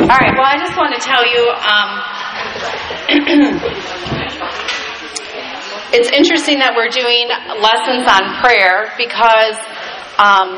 [0.00, 0.32] All right.
[0.32, 1.50] Well, I just want to tell you.
[1.50, 2.00] Um,
[5.92, 7.28] it's interesting that we're doing
[7.60, 9.58] lessons on prayer because
[10.16, 10.56] um,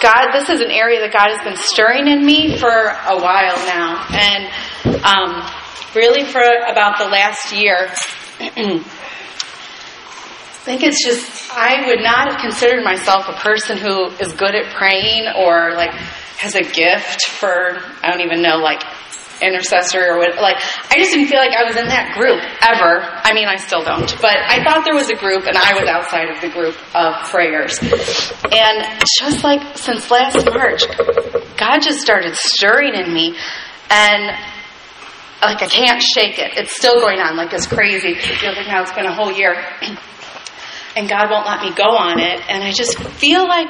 [0.00, 3.56] God, this is an area that God has been stirring in me for a while
[3.68, 4.48] now, and
[5.04, 5.42] um,
[5.94, 7.92] really for about the last year.
[10.64, 14.54] I think it's just, I would not have considered myself a person who is good
[14.54, 15.90] at praying or like
[16.40, 18.80] has a gift for, I don't even know, like
[19.42, 20.56] intercessor or what, like,
[20.88, 23.04] I just didn't feel like I was in that group ever.
[23.04, 25.86] I mean, I still don't, but I thought there was a group and I was
[25.86, 27.76] outside of the group of prayers.
[27.82, 30.88] And just like since last March,
[31.58, 33.36] God just started stirring in me
[33.90, 34.32] and
[35.42, 36.56] like I can't shake it.
[36.56, 38.16] It's still going on like it's crazy.
[38.16, 39.62] It feels like now it's been a whole year.
[40.96, 42.40] and God won't let me go on it.
[42.48, 43.68] And I just feel like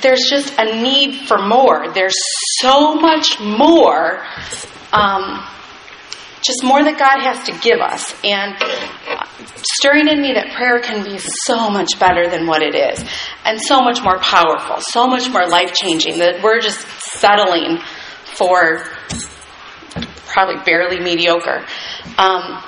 [0.00, 1.92] there's just a need for more.
[1.92, 2.16] There's
[2.60, 4.24] so much more,
[4.92, 5.44] um,
[6.42, 8.14] just more that God has to give us.
[8.24, 8.56] And
[9.56, 13.04] stirring in me that prayer can be so much better than what it is,
[13.44, 17.78] and so much more powerful, so much more life changing, that we're just settling
[18.24, 18.82] for
[20.26, 21.64] probably barely mediocre.
[22.18, 22.62] Um,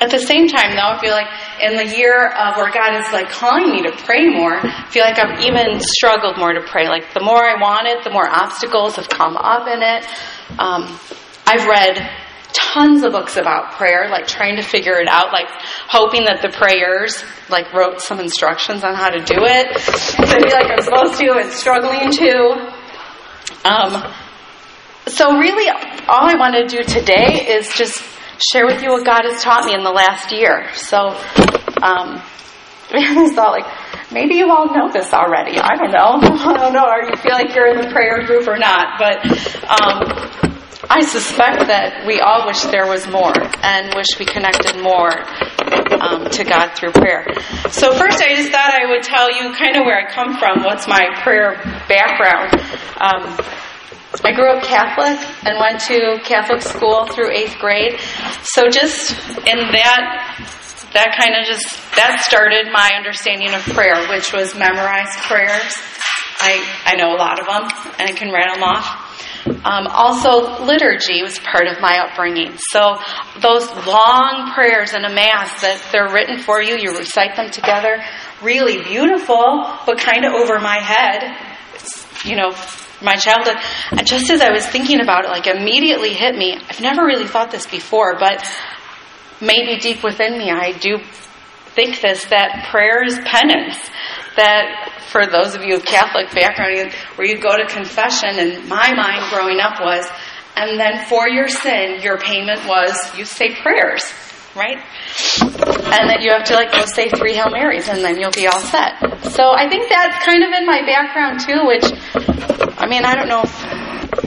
[0.00, 1.28] at the same time, though, I feel like
[1.62, 5.04] in the year of where God is like calling me to pray more, I feel
[5.04, 6.88] like I've even struggled more to pray.
[6.88, 10.06] Like the more I want it, the more obstacles have come up in it.
[10.58, 10.98] Um,
[11.46, 12.10] I've read
[12.52, 15.48] tons of books about prayer, like trying to figure it out, like
[15.88, 19.66] hoping that the prayers like wrote some instructions on how to do it.
[19.76, 22.72] I feel like I'm supposed to and struggling to.
[23.64, 24.12] Um,
[25.06, 25.68] so really,
[26.08, 28.02] all I want to do today is just
[28.38, 30.68] share with you what God has taught me in the last year.
[30.74, 31.08] So,
[31.82, 32.20] um,
[32.90, 35.58] I thought like, maybe you all know this already.
[35.58, 36.18] I don't know.
[36.50, 36.86] I don't know.
[36.86, 38.98] Or you feel like you're in the prayer group or not.
[38.98, 39.24] But
[39.68, 40.54] um,
[40.90, 45.10] I suspect that we all wish there was more and wish we connected more
[46.00, 47.26] um, to God through prayer.
[47.70, 50.62] So first, I just thought I would tell you kind of where I come from.
[50.62, 51.56] What's my prayer
[51.88, 52.52] background?
[53.00, 53.38] Um,
[54.22, 57.98] I grew up Catholic and went to Catholic school through eighth grade.
[58.42, 60.50] So just in that,
[60.92, 61.66] that kind of just,
[61.96, 65.74] that started my understanding of prayer, which was memorized prayers.
[66.38, 67.64] I, I know a lot of them
[67.98, 69.14] and I can rattle them off.
[69.46, 72.56] Um, also, liturgy was part of my upbringing.
[72.70, 72.96] So,
[73.40, 78.02] those long prayers in a Mass that they're written for you, you recite them together,
[78.42, 81.36] really beautiful, but kind of over my head.
[81.74, 82.52] It's, you know,
[83.02, 83.56] my childhood.
[83.90, 86.56] And just as I was thinking about it, like immediately hit me.
[86.68, 88.44] I've never really thought this before, but
[89.40, 90.98] maybe deep within me, I do
[91.74, 93.78] think this that prayer is penance.
[94.36, 98.92] That for those of you of Catholic background, where you go to confession, and my
[98.94, 100.08] mind growing up was,
[100.56, 104.02] and then for your sin, your payment was you say prayers
[104.54, 104.78] right?
[104.78, 108.46] And that you have to like go say three Hail Marys and then you'll be
[108.46, 108.98] all set.
[109.34, 111.84] So I think that's kind of in my background too, which,
[112.78, 113.52] I mean, I don't know if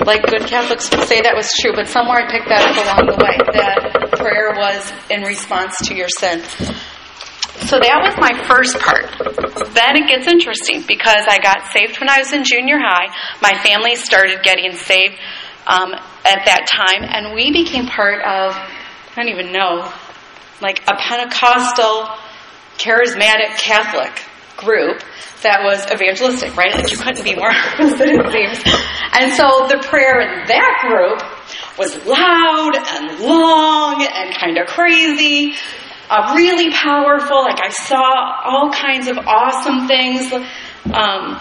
[0.06, 3.12] like good Catholics would say that was true, but somewhere I picked that up along
[3.12, 6.44] the way, that prayer was in response to your sin.
[7.68, 9.10] So that was my first part.
[9.74, 13.12] Then it gets interesting because I got saved when I was in junior high.
[13.42, 15.18] My family started getting saved
[15.66, 15.92] um,
[16.24, 19.92] at that time, and we became part of, I don't even know,
[20.62, 22.08] like a Pentecostal,
[22.78, 24.12] charismatic Catholic
[24.58, 25.02] group
[25.44, 26.74] that was evangelistic, right?
[26.74, 28.76] Like you couldn't be more opposite, it seems.
[29.14, 31.22] And so the prayer in that group
[31.78, 35.56] was loud and long and kind of crazy,
[36.10, 37.44] uh, really powerful.
[37.44, 40.34] Like I saw all kinds of awesome things.
[40.86, 41.40] Um,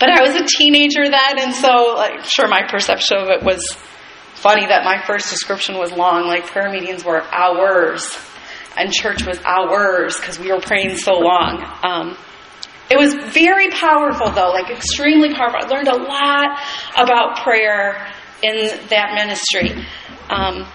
[0.00, 3.76] but I was a teenager then, and so like, sure my perception of it was
[4.38, 8.08] funny that my first description was long, like prayer meetings were hours,
[8.76, 11.64] and church was hours because we were praying so long.
[11.82, 12.16] Um,
[12.90, 15.60] it was very powerful, though, like extremely powerful.
[15.62, 16.60] I learned a lot
[16.96, 18.06] about prayer
[18.42, 19.70] in that ministry.
[20.30, 20.66] Um,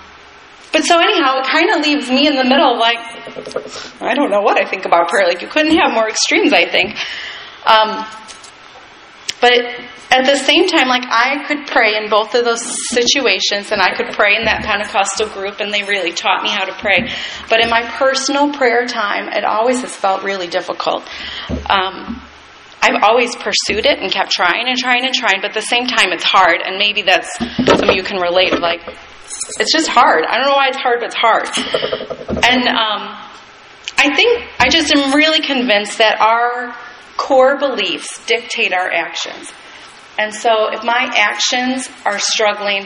[0.71, 2.97] but so, anyhow, it kind of leaves me in the middle, like,
[4.01, 5.27] I don't know what I think about prayer.
[5.27, 6.95] Like, you couldn't have more extremes, I think.
[7.65, 8.05] Um,
[9.43, 9.59] but
[10.07, 12.63] at the same time, like I could pray in both of those
[12.95, 16.63] situations, and I could pray in that Pentecostal group, and they really taught me how
[16.63, 17.11] to pray.
[17.49, 21.03] But in my personal prayer time, it always has felt really difficult.
[21.67, 22.23] Um,
[22.79, 25.87] I've always pursued it and kept trying and trying and trying, but at the same
[25.87, 28.57] time, it's hard, and maybe that's some of you can relate.
[28.57, 28.79] Like,
[29.59, 30.23] it's just hard.
[30.23, 31.51] I don't know why it's hard, but it's hard.
[32.47, 33.01] And um,
[33.97, 36.75] I think I just am really convinced that our
[37.17, 39.51] core beliefs dictate our actions.
[40.17, 42.85] And so if my actions are struggling,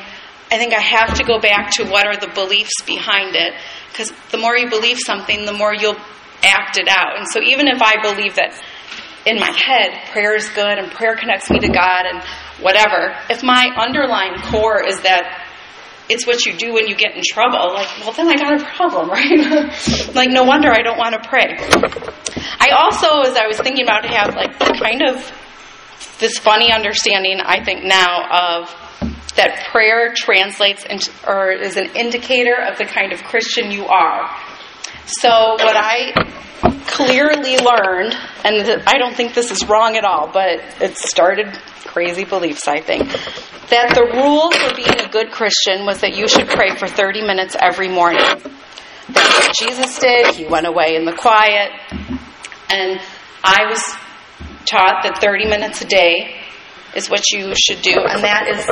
[0.49, 3.53] I think I have to go back to what are the beliefs behind it.
[3.91, 5.99] Because the more you believe something, the more you'll
[6.43, 7.17] act it out.
[7.17, 8.53] And so even if I believe that
[9.25, 12.23] in my head prayer is good and prayer connects me to God and
[12.61, 15.46] whatever, if my underlying core is that
[16.09, 18.65] it's what you do when you get in trouble, like, well, then I got a
[18.65, 20.15] problem, right?
[20.15, 21.55] like, no wonder I don't want to pray.
[22.59, 25.31] I also, as I was thinking about it, have like kind of
[26.19, 28.75] this funny understanding, I think now, of
[29.35, 34.29] that prayer translates into, or is an indicator of the kind of Christian you are.
[35.07, 36.11] So, what I
[36.87, 38.13] clearly learned,
[38.43, 41.47] and I don't think this is wrong at all, but it started
[41.85, 43.07] crazy beliefs, I think,
[43.69, 47.21] that the rule for being a good Christian was that you should pray for 30
[47.21, 48.21] minutes every morning.
[49.09, 50.35] That's what Jesus did.
[50.35, 51.71] He went away in the quiet.
[52.69, 52.99] And
[53.43, 53.81] I was
[54.65, 56.35] taught that 30 minutes a day
[56.95, 58.65] is what you should do, and that is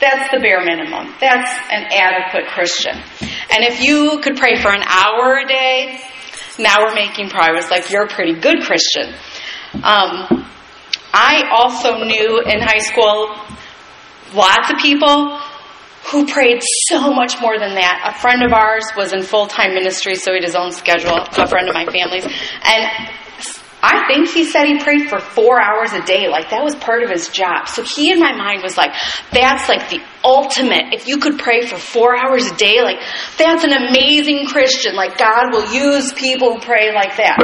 [0.00, 1.14] that's the bare minimum.
[1.20, 2.94] That's an adequate Christian.
[3.50, 6.00] And if you could pray for an hour a day,
[6.58, 7.70] now we're making progress.
[7.70, 9.14] Like you're a pretty good Christian.
[9.74, 10.46] Um,
[11.12, 13.34] I also knew in high school
[14.34, 15.40] lots of people
[16.10, 18.14] who prayed so much more than that.
[18.14, 21.16] A friend of ours was in full time ministry, so he had his own schedule,
[21.16, 22.24] a friend of my family's.
[22.24, 23.10] And
[23.80, 26.28] I think he said he prayed for four hours a day.
[26.28, 27.68] Like that was part of his job.
[27.68, 28.92] So he in my mind was like,
[29.32, 30.92] that's like the ultimate.
[30.92, 32.98] If you could pray for four hours a day, like
[33.36, 34.96] that's an amazing Christian.
[34.96, 37.38] Like God will use people who pray like that.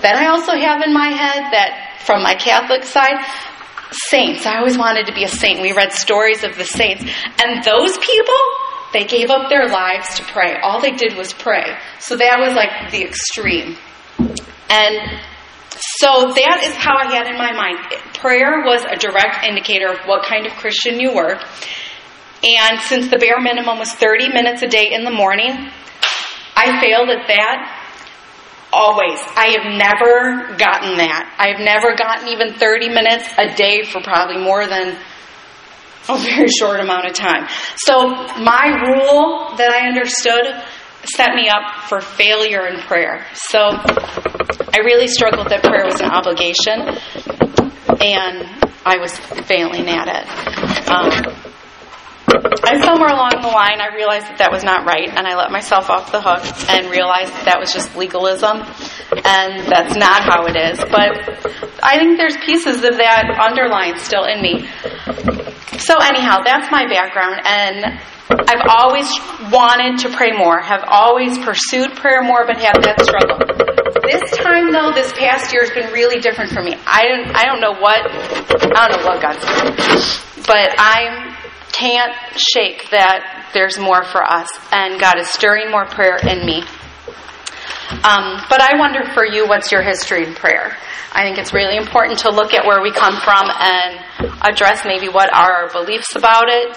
[0.00, 3.22] Then I also have in my head that from my Catholic side,
[3.92, 4.46] saints.
[4.46, 5.60] I always wanted to be a saint.
[5.60, 7.04] We read stories of the saints.
[7.42, 8.40] And those people,
[8.92, 10.56] they gave up their lives to pray.
[10.62, 11.76] All they did was pray.
[12.00, 13.76] So that was like the extreme.
[14.70, 15.20] And
[15.80, 17.78] so that is how I had in my mind.
[18.14, 21.38] Prayer was a direct indicator of what kind of Christian you were.
[22.42, 25.70] And since the bare minimum was 30 minutes a day in the morning,
[26.56, 27.78] I failed at that
[28.72, 29.18] always.
[29.34, 31.34] I have never gotten that.
[31.38, 34.96] I've never gotten even 30 minutes a day for probably more than
[36.08, 37.46] a very short amount of time.
[37.76, 38.08] So
[38.42, 40.46] my rule that I understood
[41.04, 43.26] set me up for failure in prayer.
[43.32, 46.80] So I really struggled that prayer was an obligation,
[48.00, 48.46] and
[48.84, 49.16] I was
[49.46, 50.88] failing at it.
[50.88, 51.44] Um,
[52.68, 55.50] and somewhere along the line, I realized that that was not right, and I let
[55.50, 58.58] myself off the hook and realized that, that was just legalism,
[59.24, 60.78] and that's not how it is.
[60.78, 61.16] But
[61.82, 64.68] I think there's pieces of that underlying still in me.
[65.78, 69.08] So, anyhow, that's my background, and I've always
[69.50, 73.38] wanted to pray more, have always pursued prayer more, but have that struggle.
[74.02, 76.74] This time, though, this past year has been really different for me.
[76.86, 81.36] I don't, I don't know what, I don't know what God's doing, but I
[81.72, 86.64] can't shake that there's more for us, and God is stirring more prayer in me.
[87.88, 90.76] Um, but I wonder for you, what's your history in prayer?
[91.12, 95.08] I think it's really important to look at where we come from and address maybe
[95.08, 96.76] what are our beliefs about it.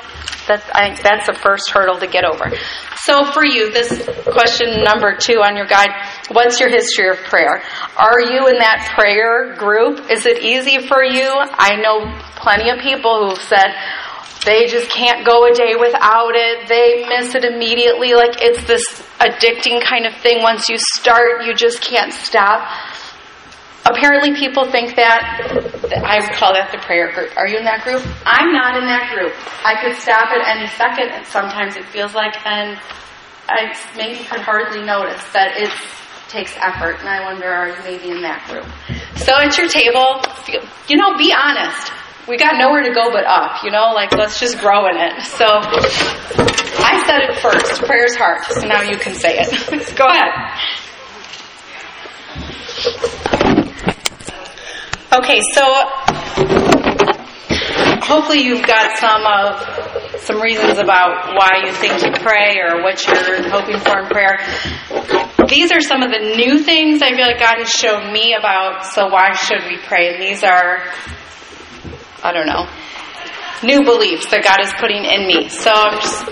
[0.73, 2.51] I think that's the first hurdle to get over.
[2.97, 5.89] So for you, this question number two on your guide,
[6.29, 7.61] what's your history of prayer?
[7.97, 10.09] Are you in that prayer group?
[10.09, 11.29] Is it easy for you?
[11.29, 13.67] I know plenty of people who've said,
[14.45, 16.67] they just can't go a day without it.
[16.67, 18.13] They miss it immediately.
[18.13, 18.83] Like it's this
[19.19, 20.41] addicting kind of thing.
[20.41, 22.67] Once you start, you just can't stop.
[23.85, 25.21] Apparently, people think that
[26.05, 27.35] I call that the prayer group.
[27.35, 28.01] Are you in that group?
[28.25, 29.33] I'm not in that group.
[29.65, 32.79] I could stop at any second, and sometimes it feels like, and
[33.49, 35.73] I maybe could hardly notice that it
[36.29, 37.01] takes effort.
[37.01, 38.69] And I wonder, are you maybe in that group?
[39.17, 40.21] So at your table,
[40.87, 41.91] you know, be honest
[42.31, 45.21] we got nowhere to go but up, you know, like let's just grow in it.
[45.23, 47.83] So I said it first.
[47.83, 48.45] Prayer's heart.
[48.45, 49.95] So now you can say it.
[49.97, 50.31] go ahead.
[55.11, 55.61] Okay, so
[57.99, 63.05] hopefully you've got some of some reasons about why you think you pray or what
[63.05, 64.39] you're hoping for in prayer.
[65.49, 68.85] These are some of the new things I feel like God has shown me about
[68.85, 70.13] so why should we pray?
[70.13, 70.85] And these are
[72.23, 72.69] I don't know,
[73.63, 75.49] new beliefs that God is putting in me.
[75.49, 76.25] So I'm just,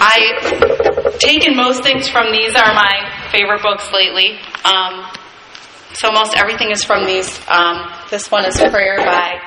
[0.00, 4.38] I've taken most things from these are my favorite books lately.
[4.64, 5.06] Um,
[5.94, 7.28] so most everything is from these.
[7.48, 9.40] Um, this one is Prayer by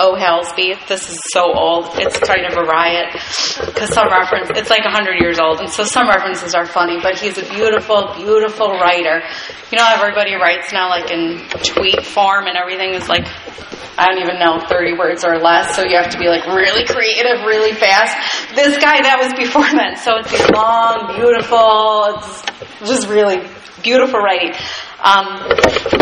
[0.00, 0.16] Oh, o.
[0.16, 0.74] Hallesby.
[0.88, 1.86] This is so old.
[1.94, 3.12] It's kind of a riot
[3.66, 7.18] because some reference, it's like 100 years old, and so some references are funny, but
[7.18, 9.22] he's a beautiful, beautiful writer.
[9.70, 13.28] You know, everybody writes now like in tweet form and everything is like
[13.98, 16.86] I don't even know, 30 words or less, so you have to be like really
[16.86, 18.16] creative, really fast.
[18.54, 23.44] This guy, that was before then, so it's long, beautiful, it's just really
[23.82, 24.56] beautiful writing.
[25.02, 25.48] Um,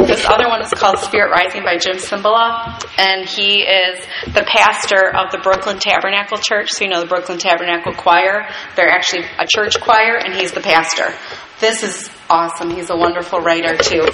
[0.07, 5.15] this other one is called Spirit Rising by Jim Cymbala, and he is the pastor
[5.15, 6.71] of the Brooklyn Tabernacle Church.
[6.71, 8.49] So you know the Brooklyn Tabernacle Choir.
[8.77, 11.15] They're actually a church choir, and he's the pastor.
[11.61, 12.71] This is awesome.
[12.71, 14.07] He's a wonderful writer too.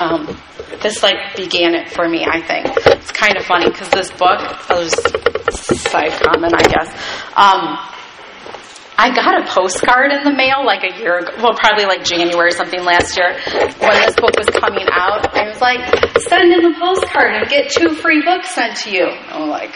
[0.00, 0.36] Um,
[0.82, 2.24] this like began it for me.
[2.24, 4.40] I think it's kind of funny because this book.
[4.70, 5.30] I'll just
[5.90, 6.88] side comment, I guess.
[7.36, 7.78] Um,
[9.00, 12.48] I got a postcard in the mail like a year ago, well, probably like January
[12.48, 13.32] or something last year
[13.80, 15.24] when this book was coming out.
[15.32, 15.80] I was like,
[16.20, 19.08] send in the postcard and get two free books sent to you.
[19.08, 19.72] I'm like,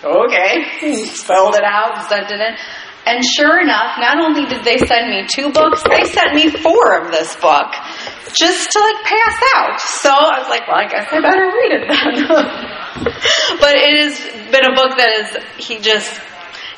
[0.00, 0.64] okay.
[1.04, 2.56] Filled it out, sent it in.
[3.04, 6.96] And sure enough, not only did they send me two books, they sent me four
[6.96, 7.76] of this book
[8.32, 9.80] just to like pass out.
[9.80, 12.24] So I was like, well, I guess I better read it then.
[13.60, 14.16] but it has
[14.48, 16.08] been a book that is, he just,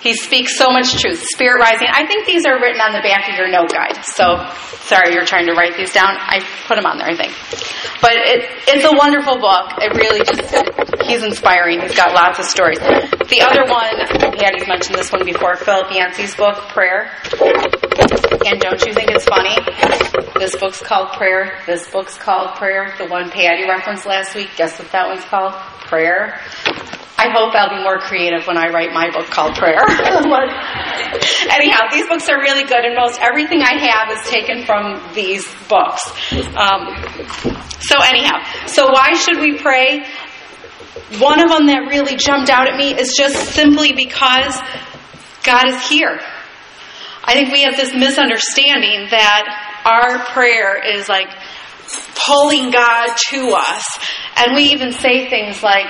[0.04, 1.24] he speaks so much truth.
[1.32, 1.88] Spirit rising.
[1.90, 4.04] I think these are written on the back of your note guide.
[4.04, 4.36] So,
[4.84, 6.12] sorry, you're trying to write these down.
[6.20, 7.32] I put them on there, I think.
[8.04, 9.80] But it, it's a wonderful book.
[9.80, 10.44] It really just,
[11.08, 11.80] he's inspiring.
[11.80, 12.78] He's got lots of stories.
[12.80, 13.96] The other one,
[14.36, 17.08] Patty's mentioned this one before, Philip Yancey's book, Prayer.
[18.44, 19.56] And don't you think it's funny?
[20.38, 21.62] This book's called Prayer.
[21.64, 22.92] This book's called Prayer.
[22.98, 25.54] The one Patty referenced last week, guess what that one's called?
[25.88, 26.38] Prayer.
[27.24, 29.80] I hope I'll be more creative when I write my book called Prayer.
[31.48, 35.46] Anyhow, these books are really good, and most everything I have is taken from these
[35.66, 36.04] books.
[36.52, 36.92] Um,
[37.80, 40.04] so, anyhow, so why should we pray?
[41.18, 44.60] One of them that really jumped out at me is just simply because
[45.44, 46.20] God is here.
[47.24, 51.28] I think we have this misunderstanding that our prayer is like
[52.26, 53.84] pulling God to us.
[54.36, 55.86] And we even say things like,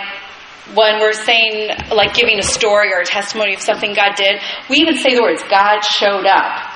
[0.72, 4.40] when we're saying, like giving a story or a testimony of something God did,
[4.70, 6.72] we even say the words, God showed up.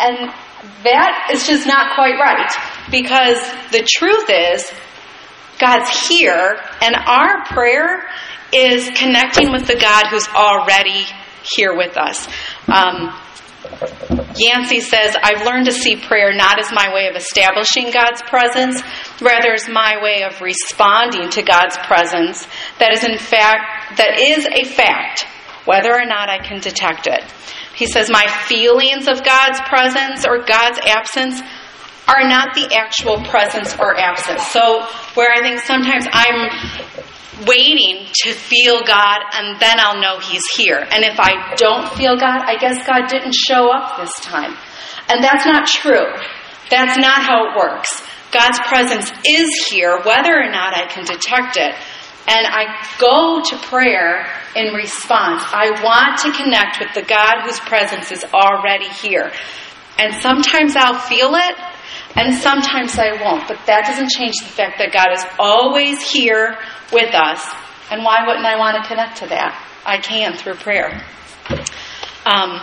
[0.00, 0.32] And
[0.84, 2.50] that is just not quite right.
[2.90, 3.38] Because
[3.70, 4.70] the truth is,
[5.60, 8.08] God's here, and our prayer
[8.52, 11.04] is connecting with the God who's already
[11.56, 12.26] here with us.
[12.68, 13.12] Um,
[14.36, 18.82] Yancey says, I've learned to see prayer not as my way of establishing God's presence,
[19.20, 22.46] rather as my way of responding to God's presence
[22.78, 25.26] that is in fact that is a fact,
[25.64, 27.24] whether or not I can detect it.
[27.74, 31.40] He says, My feelings of God's presence or God's absence
[32.06, 34.46] are not the actual presence or absence.
[34.48, 36.48] So, where I think sometimes I'm
[37.46, 40.78] waiting to feel God and then I'll know He's here.
[40.78, 44.56] And if I don't feel God, I guess God didn't show up this time.
[45.08, 46.06] And that's not true.
[46.70, 48.02] That's not how it works.
[48.30, 51.74] God's presence is here, whether or not I can detect it.
[52.28, 55.42] And I go to prayer in response.
[55.48, 59.32] I want to connect with the God whose presence is already here.
[59.98, 61.54] And sometimes I'll feel it,
[62.18, 63.46] and sometimes I won't.
[63.46, 66.58] But that doesn't change the fact that God is always here
[66.92, 67.46] with us.
[67.90, 69.54] And why wouldn't I want to connect to that?
[69.86, 71.06] I can through prayer.
[72.26, 72.60] Um,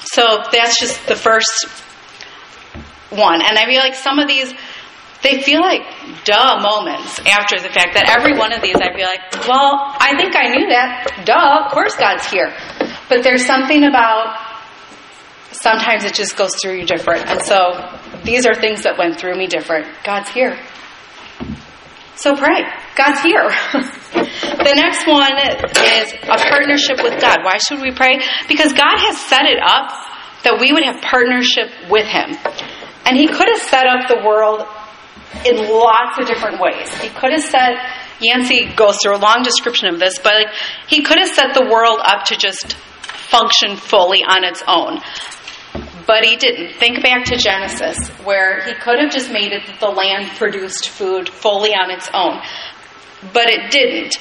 [0.00, 1.66] so that's just the first
[3.10, 3.40] one.
[3.42, 4.52] And I feel like some of these,
[5.22, 5.82] they feel like
[6.24, 10.14] duh moments after the fact that every one of these I feel like, well, I
[10.16, 11.24] think I knew that.
[11.24, 12.54] Duh, of course God's here.
[13.08, 14.36] But there's something about
[15.52, 17.28] sometimes it just goes through you different.
[17.28, 19.86] And so these are things that went through me different.
[20.04, 20.58] God's here.
[22.16, 22.62] So pray.
[22.94, 23.48] God's here.
[24.12, 27.38] the next one is a partnership with God.
[27.42, 28.20] Why should we pray?
[28.48, 29.90] Because God has set it up
[30.44, 32.36] that we would have partnership with Him.
[33.06, 34.66] And He could have set up the world
[35.46, 36.88] in lots of different ways.
[37.00, 37.74] He could have set,
[38.20, 40.52] Yancey goes through a long description of this, but
[40.86, 42.74] he could have set the world up to just
[43.32, 45.00] function fully on its own.
[46.06, 46.74] But he didn't.
[46.74, 50.88] Think back to Genesis, where he could have just made it that the land produced
[50.88, 52.40] food fully on its own.
[53.32, 54.18] But it didn't.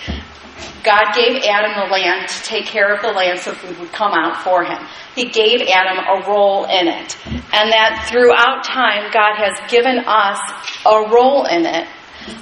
[0.84, 4.14] God gave Adam the land to take care of the land so food would come
[4.14, 4.80] out for him.
[5.16, 7.18] He gave Adam a role in it.
[7.26, 10.40] And that throughout time, God has given us
[10.86, 11.88] a role in it.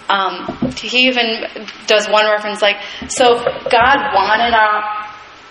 [0.10, 1.46] Um, he even
[1.88, 4.84] does one reference like, so God wanted our,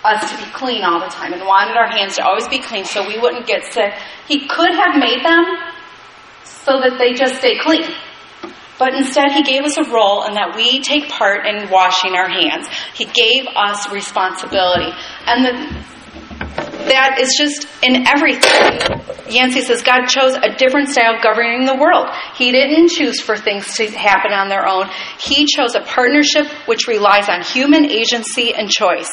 [0.05, 2.85] us to be clean all the time and wanted our hands to always be clean
[2.85, 3.93] so we wouldn't get sick.
[4.27, 5.45] He could have made them
[6.45, 7.85] so that they just stay clean.
[8.79, 12.29] But instead, He gave us a role in that we take part in washing our
[12.29, 12.69] hands.
[12.95, 14.93] He gave us responsibility.
[15.27, 15.53] And the,
[16.87, 19.03] that is just in everything.
[19.29, 22.07] Yancey says God chose a different style of governing the world.
[22.37, 24.87] He didn't choose for things to happen on their own.
[25.21, 29.11] He chose a partnership which relies on human agency and choice.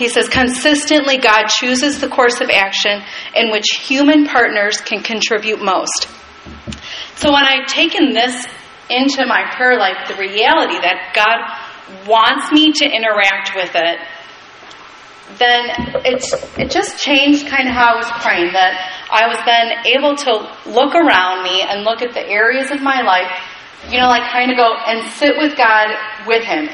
[0.00, 3.02] He says consistently God chooses the course of action
[3.36, 6.08] in which human partners can contribute most.
[7.16, 8.46] So when I've taken this
[8.88, 14.00] into my prayer life, the reality that God wants me to interact with it,
[15.36, 15.68] then
[16.06, 18.54] it's, it just changed kind of how I was praying.
[18.54, 18.72] That
[19.12, 23.02] I was then able to look around me and look at the areas of my
[23.02, 23.30] life,
[23.92, 25.92] you know, like kind of go and sit with God
[26.26, 26.70] with Him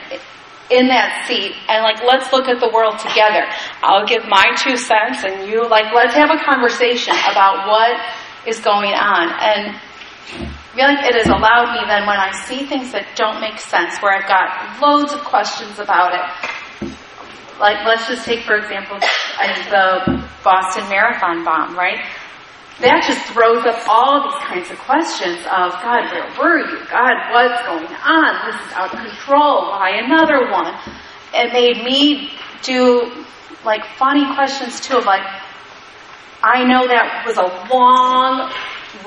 [0.71, 3.47] in that seat and like let's look at the world together.
[3.83, 7.95] I'll give my two cents and you like let's have a conversation about what
[8.47, 9.31] is going on.
[9.31, 9.79] And
[10.75, 14.13] like it has allowed me then when I see things that don't make sense, where
[14.13, 16.91] I've got loads of questions about it.
[17.61, 18.99] Like let's just take for example
[19.71, 22.05] the Boston Marathon bomb, right?
[22.81, 26.79] That just throws up all these kinds of questions of God, where were you?
[26.93, 28.31] God, what's going on?
[28.45, 29.73] This is out of control.
[29.73, 30.77] Why another one?
[31.33, 33.25] It made me do
[33.65, 35.25] like funny questions too of like,
[36.43, 38.53] I know that was a long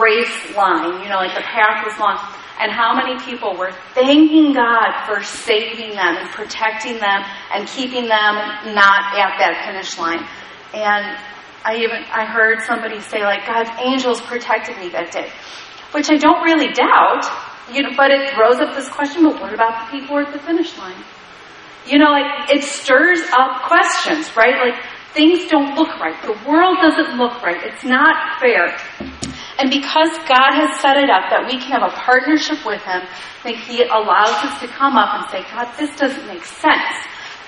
[0.01, 2.17] race line, you know, like the path was long.
[2.59, 7.23] And how many people were thanking God for saving them and protecting them
[7.53, 8.33] and keeping them
[8.75, 10.25] not at that finish line.
[10.73, 11.17] And
[11.65, 15.29] I even I heard somebody say like God's angels protected me that day,
[15.91, 17.25] which I don't really doubt.
[17.71, 20.39] You know, but it throws up this question: But what about the people at the
[20.39, 20.97] finish line?
[21.85, 24.55] You know, like it stirs up questions, right?
[24.71, 26.15] Like things don't look right.
[26.23, 27.61] The world doesn't look right.
[27.63, 28.77] It's not fair.
[29.59, 33.01] And because God has set it up that we can have a partnership with Him,
[33.43, 36.95] think He allows us to come up and say, God, this doesn't make sense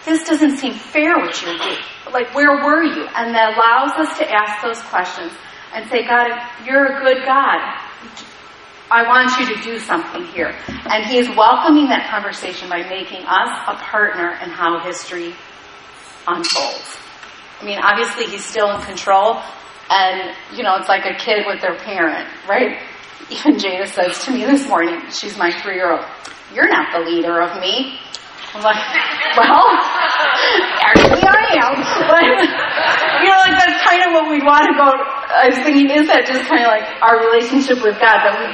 [0.06, 1.78] this doesn't seem fair what you're doing.
[2.12, 3.06] Like, where were you?
[3.16, 5.32] And that allows us to ask those questions
[5.74, 6.28] and say, God,
[6.66, 7.60] you're a good God.
[8.92, 10.54] I want you to do something here.
[10.68, 15.34] And he is welcoming that conversation by making us a partner in how history
[16.28, 16.98] unfolds.
[17.62, 19.40] I mean, obviously he's still in control,
[19.90, 22.80] and, you know, it's like a kid with their parent, right?
[23.30, 26.06] Even Jada says to me this morning, she's my three year old,
[26.54, 27.98] You're not the leader of me.
[28.54, 28.76] I'm like,
[29.38, 29.70] well,
[30.82, 31.74] actually I am.
[32.08, 32.24] But,
[33.22, 34.90] you know, like that's kind of what we want to go.
[35.48, 38.20] Was thinking, is that just kind of like our relationship with God?
[38.24, 38.48] That we,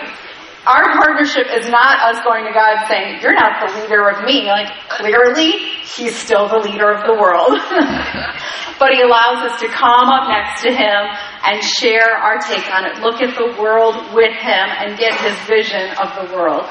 [0.67, 4.52] our partnership is not us going to God saying, you're not the leader of me.
[4.52, 7.56] Like, clearly, He's still the leader of the world.
[8.80, 11.02] but He allows us to come up next to Him
[11.47, 13.00] and share our take on it.
[13.00, 16.67] Look at the world with Him and get His vision of the world.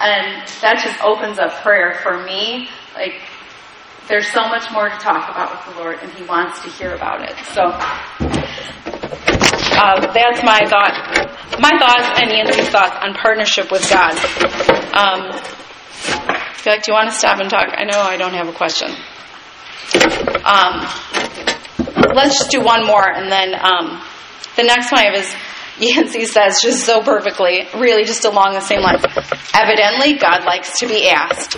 [0.00, 2.68] And that just opens up prayer for me.
[2.94, 3.20] Like,
[4.10, 6.94] there's so much more to talk about with the Lord, and He wants to hear
[6.94, 7.36] about it.
[7.54, 7.62] So,
[9.78, 10.94] uh, that's my thought,
[11.60, 14.12] my thoughts and Yancey's thoughts on partnership with God.
[14.92, 15.32] Um,
[16.54, 17.68] feel like, do you want to stop and talk?
[17.72, 18.90] I know I don't have a question.
[20.44, 20.86] Um,
[22.14, 24.02] let's just do one more, and then um,
[24.56, 25.32] the next one I have is
[25.80, 29.02] Yancey says just so perfectly, really just along the same lines.
[29.54, 31.56] Evidently, God likes to be asked.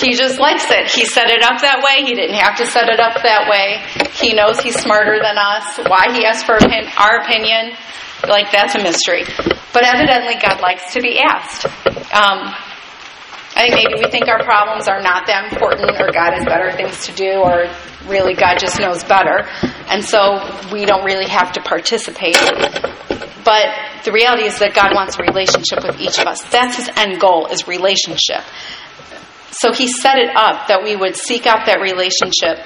[0.00, 0.90] He just likes it.
[0.90, 2.04] He set it up that way.
[2.04, 3.84] He didn't have to set it up that way.
[4.12, 5.78] He knows he's smarter than us.
[5.86, 7.76] Why he asked for our opinion,
[8.28, 9.24] like that's a mystery.
[9.72, 11.66] But evidently, God likes to be asked.
[12.12, 12.54] Um,
[13.56, 16.70] I think maybe we think our problems are not that important, or God has better
[16.76, 17.64] things to do, or
[18.06, 19.48] really God just knows better.
[19.88, 22.36] And so we don't really have to participate.
[23.44, 23.66] But
[24.04, 26.42] the reality is that God wants a relationship with each of us.
[26.50, 28.44] That's his end goal is relationship.
[29.52, 32.60] So he set it up that we would seek out that relationship.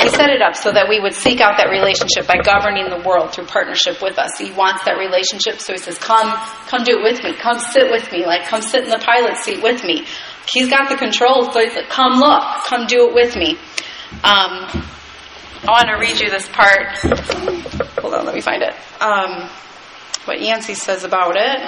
[0.00, 3.02] He set it up so that we would seek out that relationship by governing the
[3.06, 4.30] world through partnership with us.
[4.38, 6.32] He wants that relationship, so he says, "Come,
[6.66, 7.34] come do it with me.
[7.34, 8.24] Come sit with me.
[8.24, 10.06] Like, come sit in the pilot seat with me."
[10.50, 12.42] He's got the control, so he's like, "Come look.
[12.66, 13.58] Come do it with me."
[14.24, 14.68] Um,
[15.64, 16.98] I want to read you this part.
[18.00, 18.74] Hold on, let me find it.
[19.00, 19.48] Um,
[20.24, 21.60] what Yancey says about it.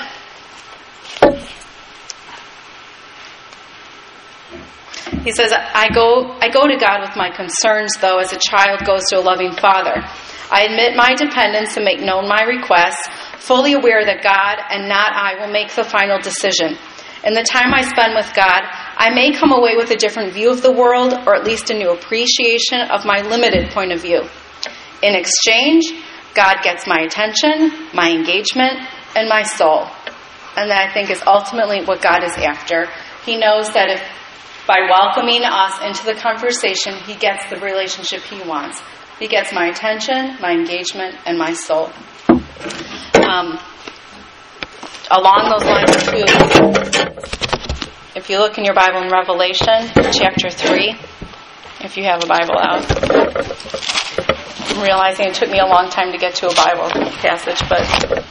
[5.23, 8.85] He says, I go, I go to God with my concerns, though, as a child
[8.87, 10.01] goes to a loving father.
[10.51, 15.13] I admit my dependence and make known my requests, fully aware that God and not
[15.13, 16.77] I will make the final decision.
[17.25, 18.61] In the time I spend with God,
[18.97, 21.75] I may come away with a different view of the world or at least a
[21.75, 24.29] new appreciation of my limited point of view.
[25.03, 25.85] In exchange,
[26.35, 28.79] God gets my attention, my engagement,
[29.17, 29.89] and my soul.
[30.57, 32.89] And that I think is ultimately what God is after.
[33.25, 34.03] He knows that if
[34.67, 38.81] By welcoming us into the conversation, he gets the relationship he wants.
[39.19, 41.91] He gets my attention, my engagement, and my soul.
[42.29, 43.59] Um,
[45.11, 46.25] along those lines, too,
[48.17, 50.97] if you look in your Bible in Revelation, chapter 3,
[51.81, 52.87] if you have a Bible out,
[54.71, 56.89] I'm realizing it took me a long time to get to a Bible
[57.21, 58.25] passage, but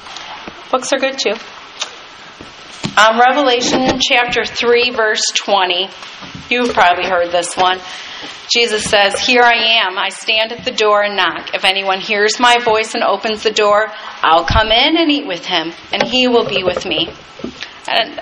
[0.72, 1.36] books are good too.
[2.95, 5.89] Um, Revelation chapter 3, verse 20.
[6.51, 7.79] You've probably heard this one.
[8.53, 9.97] Jesus says, Here I am.
[9.97, 11.56] I stand at the door and knock.
[11.56, 13.88] If anyone hears my voice and opens the door,
[14.21, 17.10] I'll come in and eat with him, and he will be with me.
[17.88, 18.21] And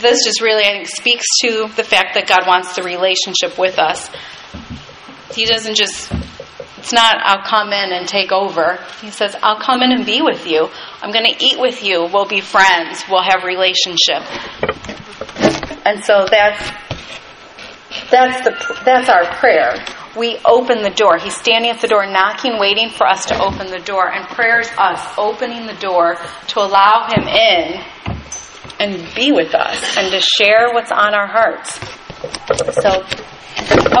[0.00, 3.78] this just really, I think, speaks to the fact that God wants the relationship with
[3.78, 4.10] us.
[5.32, 6.10] He doesn't just,
[6.82, 8.76] it's not, I'll come in and take over.
[9.00, 10.68] He says, I'll come in and be with you.
[11.00, 12.08] I'm going to eat with you.
[12.12, 13.04] We'll be friends.
[13.08, 14.26] We'll have relationship.
[15.86, 16.58] And so that's
[18.10, 19.76] that's the that's our prayer.
[20.16, 21.18] We open the door.
[21.18, 24.10] He's standing at the door, knocking, waiting for us to open the door.
[24.10, 26.16] And prayer is us opening the door
[26.48, 27.80] to allow Him in
[28.80, 31.78] and be with us and to share what's on our hearts.
[32.82, 33.04] So,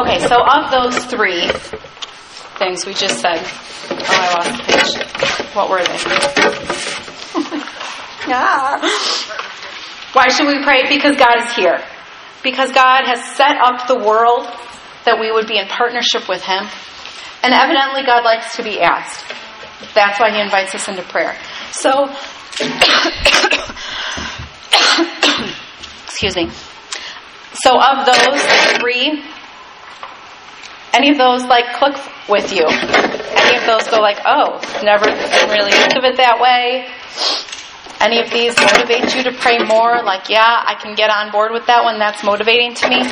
[0.02, 0.18] okay.
[0.26, 1.48] So of those three
[2.58, 4.94] things we just said, oh, I lost the page.
[5.54, 5.98] What were they?
[8.28, 8.78] yeah.
[10.12, 10.82] Why should we pray?
[10.88, 11.82] Because God is here
[12.42, 14.46] because God has set up the world
[15.04, 16.66] that we would be in partnership with Him.
[17.42, 19.24] And evidently, God likes to be asked.
[19.94, 21.36] That's why He invites us into prayer.
[21.72, 22.08] So,
[26.04, 26.48] excuse me.
[27.54, 28.42] So, of those
[28.78, 29.22] three,
[30.92, 31.96] any of those like click
[32.28, 32.66] with you?
[32.66, 35.06] Any of those go like, oh, never
[35.50, 36.88] really think of it that way?
[38.02, 41.52] any of these motivate you to pray more, like, yeah, I can get on board
[41.52, 43.04] with that one, that's motivating to me,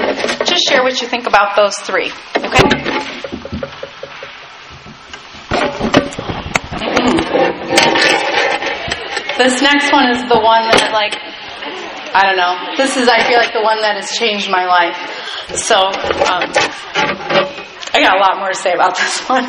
[0.44, 2.10] just share what you think about those three.
[2.36, 2.90] Okay?
[9.38, 11.14] This next one is the one that, like,
[12.12, 12.76] I don't know.
[12.76, 14.98] This is, I feel like, the one that has changed my life.
[15.56, 15.76] So,
[16.26, 19.46] um, I got a lot more to say about this one.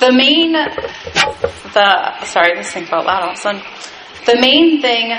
[0.00, 3.60] The main, the, sorry, this thing felt loud all of a sudden.
[4.24, 5.12] The main thing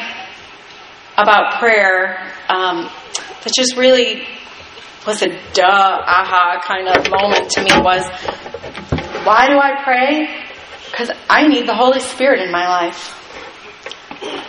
[1.18, 2.18] about prayer
[2.50, 2.90] um,
[3.44, 4.28] that just really
[5.06, 8.04] was a duh, aha kind of moment to me was
[9.24, 10.44] why do I pray?
[10.90, 13.18] Because I need the Holy Spirit in my life.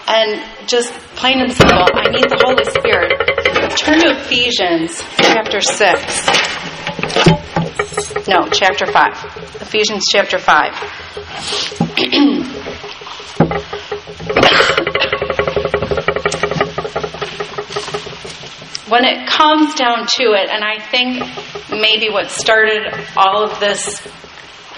[0.09, 3.52] And just plain and simple, I need the Holy Spirit.
[3.77, 6.27] Turn to Ephesians chapter 6.
[8.29, 9.63] No, chapter 5.
[9.63, 10.73] Ephesians chapter 5.
[18.89, 21.23] when it comes down to it, and I think
[21.71, 24.01] maybe what started all of this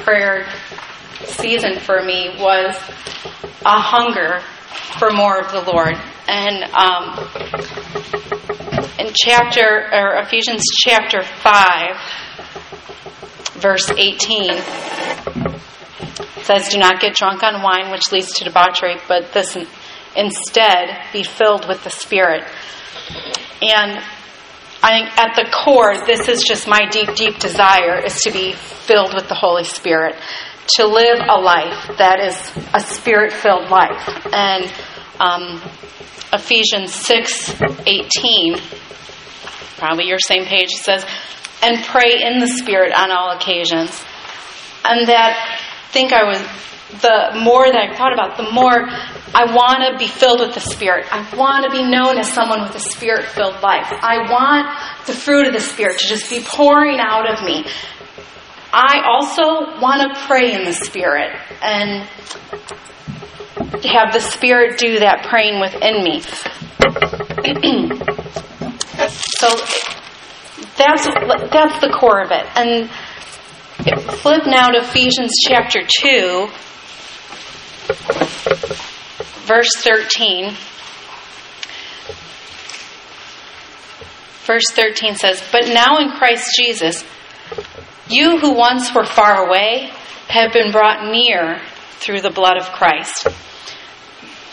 [0.05, 0.47] prayer
[1.25, 2.77] season for me was
[3.67, 4.41] a hunger
[4.99, 5.97] for more of the Lord.
[6.29, 7.19] And um,
[8.99, 11.97] in chapter, or Ephesians chapter 5,
[13.55, 14.59] verse 18
[16.43, 19.57] says, Do not get drunk on wine, which leads to debauchery, but this
[20.17, 22.45] instead be filled with the Spirit.
[23.63, 24.01] And
[24.83, 28.53] I think at the core, this is just my deep, deep desire is to be
[28.53, 30.15] filled with the Holy Spirit,
[30.77, 32.37] to live a life that is
[32.75, 34.09] a spirit filled life.
[34.33, 34.73] And
[35.19, 35.63] um,
[36.35, 37.55] Ephesians 6
[37.87, 38.57] 18,
[39.77, 41.07] probably your same page, it says,
[41.63, 44.03] and pray in the Spirit on all occasions.
[44.85, 46.41] And that I think I was,
[47.01, 48.85] the more that I thought about, the more
[49.35, 51.07] I want to be filled with the Spirit.
[51.11, 53.87] I want to be known as someone with a Spirit filled life.
[53.91, 57.65] I want the fruit of the Spirit to just be pouring out of me.
[58.73, 61.31] I also want to pray in the Spirit
[61.63, 62.09] and
[63.57, 66.21] have the Spirit do that praying within me.
[69.39, 69.49] so
[70.77, 71.05] that's,
[71.51, 72.47] that's the core of it.
[72.57, 72.91] And
[74.19, 76.49] flip now to Ephesians chapter 2,
[79.47, 80.55] verse 13.
[84.45, 87.05] Verse 13 says, But now in Christ Jesus,
[88.09, 89.91] you who once were far away
[90.29, 91.63] have been brought near
[92.05, 93.27] through the blood of Christ.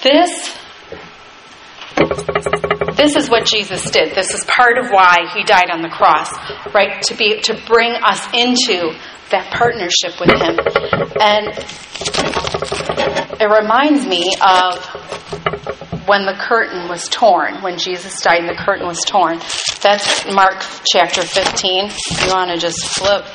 [0.04, 0.58] This
[2.96, 4.16] this is what Jesus did.
[4.16, 6.32] This is part of why he died on the cross,
[6.74, 7.02] right?
[7.04, 8.96] To be to bring us into
[9.32, 10.60] that partnership with him.
[11.20, 11.48] And
[13.40, 14.86] it reminds me of
[16.08, 19.40] when the curtain was torn, when Jesus died and the curtain was torn.
[19.82, 21.90] That's Mark chapter 15.
[22.26, 23.26] You want to just flip.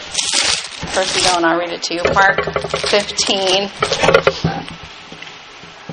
[0.76, 2.02] First, you don't, I'll read it to you.
[2.12, 3.68] Mark 15.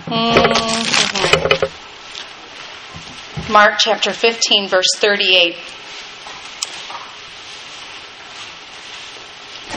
[0.05, 1.63] Mm-hmm.
[3.51, 5.55] Mark chapter 15, verse 38.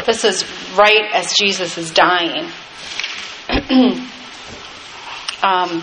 [0.04, 0.44] This is
[0.76, 2.50] right as Jesus is dying.
[5.42, 5.82] um,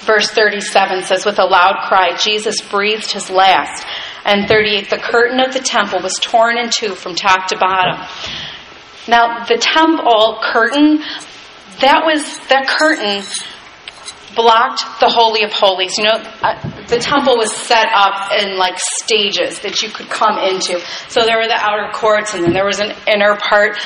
[0.00, 3.86] verse 37 says, With a loud cry, Jesus breathed his last.
[4.24, 8.00] And 38, the curtain of the temple was torn in two from top to bottom.
[9.06, 10.98] Now, the temple curtain,
[11.80, 13.22] that was, that curtain
[14.34, 15.96] blocked the Holy of Holies.
[15.98, 20.38] You know, uh, the temple was set up in like stages that you could come
[20.38, 20.80] into.
[21.08, 23.78] So there were the outer courts, and then there was an inner part.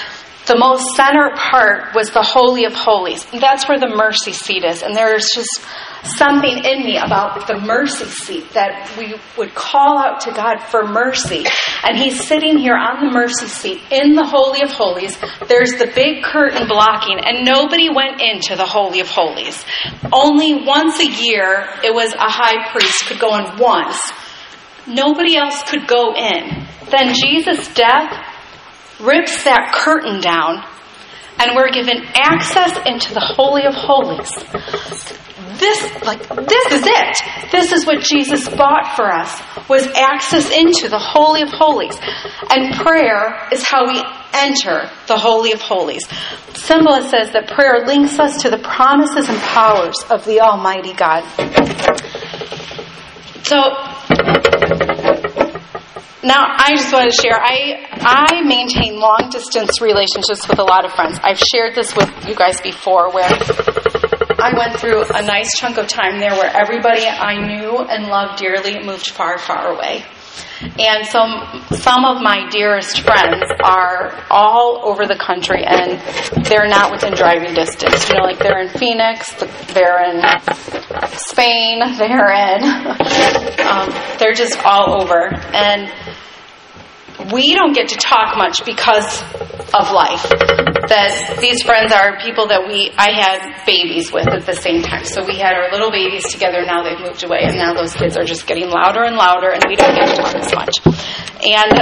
[0.46, 3.26] The most center part was the Holy of Holies.
[3.26, 4.82] That's where the mercy seat is.
[4.82, 5.60] And there's just
[6.04, 10.86] something in me about the mercy seat that we would call out to God for
[10.86, 11.44] mercy.
[11.82, 15.18] And He's sitting here on the mercy seat in the Holy of Holies.
[15.48, 19.64] There's the big curtain blocking, and nobody went into the Holy of Holies.
[20.12, 23.98] Only once a year, it was a high priest could go in once.
[24.86, 26.66] Nobody else could go in.
[26.90, 28.24] Then Jesus' death
[29.00, 30.64] rips that curtain down,
[31.40, 34.30] and we're given access into the Holy of Holies.
[35.58, 37.50] This, like, this is it.
[37.50, 41.98] This is what Jesus bought for us, was access into the Holy of Holies.
[42.50, 44.00] And prayer is how we
[44.34, 46.06] enter the Holy of Holies.
[46.52, 51.24] Cymbala says that prayer links us to the promises and powers of the Almighty God.
[53.42, 53.56] So,
[56.22, 57.38] now, I just want to share.
[57.38, 61.18] I I maintain long distance relationships with a lot of friends.
[61.22, 63.30] I've shared this with you guys before, where
[64.38, 68.40] I went through a nice chunk of time there where everybody I knew and loved
[68.40, 70.04] dearly moved far, far away.
[70.60, 76.00] And some some of my dearest friends are all over the country, and
[76.46, 78.08] they're not within driving distance.
[78.08, 79.32] You know, like they're in Phoenix,
[79.72, 80.20] they're in
[81.30, 82.64] Spain, they're in,
[83.70, 85.88] um, they're just all over, and
[87.32, 89.22] we don't get to talk much because
[89.74, 90.22] of life.
[90.88, 95.04] That these friends are people that we I had babies with at the same time.
[95.04, 96.64] So we had our little babies together.
[96.64, 99.62] Now they've moved away, and now those kids are just getting louder and louder, and
[99.68, 100.74] we don't get to talk as much.
[101.44, 101.72] And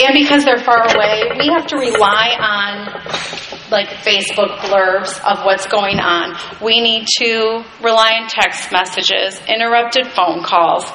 [0.00, 2.88] and because they're far away, we have to rely on
[3.70, 6.36] like Facebook blurbs of what's going on.
[6.62, 10.90] We need to rely on text messages, interrupted phone calls,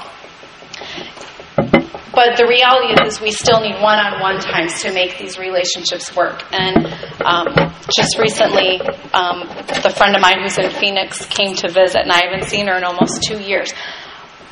[2.15, 6.41] but the reality is, we still need one-on-one times to make these relationships work.
[6.53, 6.87] And
[7.23, 7.53] um,
[7.93, 8.79] just recently,
[9.13, 9.43] um,
[9.83, 12.77] the friend of mine who's in Phoenix came to visit, and I haven't seen her
[12.77, 13.73] in almost two years.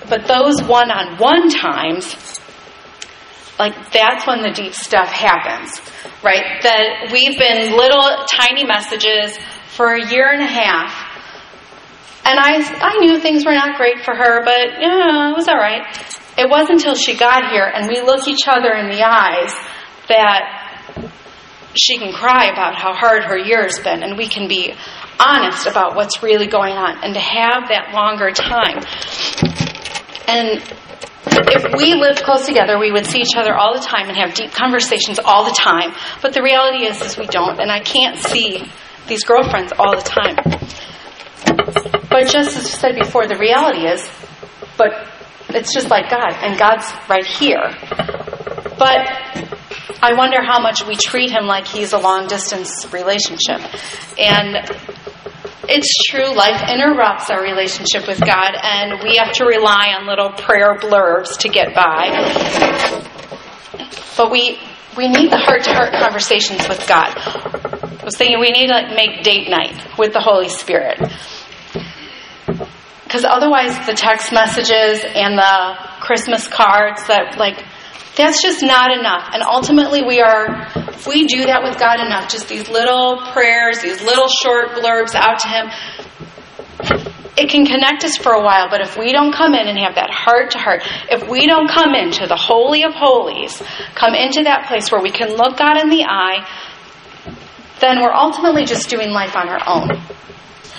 [0.09, 2.39] But those one-on-one times,
[3.57, 5.71] like that's when the deep stuff happens,
[6.21, 6.61] right?
[6.63, 10.91] That we've been little tiny messages for a year and a half.
[12.25, 15.57] And I, I knew things were not great for her, but yeah, it was all
[15.57, 15.83] right
[16.37, 19.53] it wasn't until she got here and we look each other in the eyes
[20.09, 21.11] that
[21.75, 24.73] she can cry about how hard her year has been and we can be
[25.19, 28.81] honest about what's really going on and to have that longer time.
[30.27, 30.61] And
[31.25, 34.33] if we lived close together, we would see each other all the time and have
[34.33, 35.93] deep conversations all the time.
[36.21, 38.63] But the reality is, is we don't, and I can't see
[39.07, 40.35] these girlfriends all the time.
[42.09, 44.07] But just as I said before, the reality is,
[44.77, 45.12] but
[45.55, 47.71] it's just like God, and God's right here.
[48.77, 49.07] But
[50.01, 53.61] I wonder how much we treat him like he's a long distance relationship.
[54.17, 54.57] And
[55.69, 60.31] it's true, life interrupts our relationship with God, and we have to rely on little
[60.31, 62.09] prayer blurbs to get by.
[64.17, 64.59] But we
[64.97, 67.17] we need the heart to heart conversations with God.
[67.17, 70.99] I was thinking we need to like make date night with the Holy Spirit.
[73.13, 77.63] Because otherwise, the text messages and the Christmas cards that, like,
[78.17, 79.29] that's just not enough.
[79.33, 83.83] And ultimately, we are, if we do that with God enough, just these little prayers,
[83.83, 85.69] these little short blurbs out to Him,
[87.37, 89.93] it can connect us for a while, but if we don't come in and have
[89.93, 93.61] that heart to heart, if we don't come into the Holy of Holies,
[93.93, 96.49] come into that place where we can look God in the eye,
[97.79, 99.91] then we're ultimately just doing life on our own.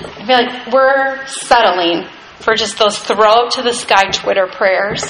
[0.02, 2.08] I feel like we're settling
[2.44, 5.02] for just those throw to the sky Twitter prayers.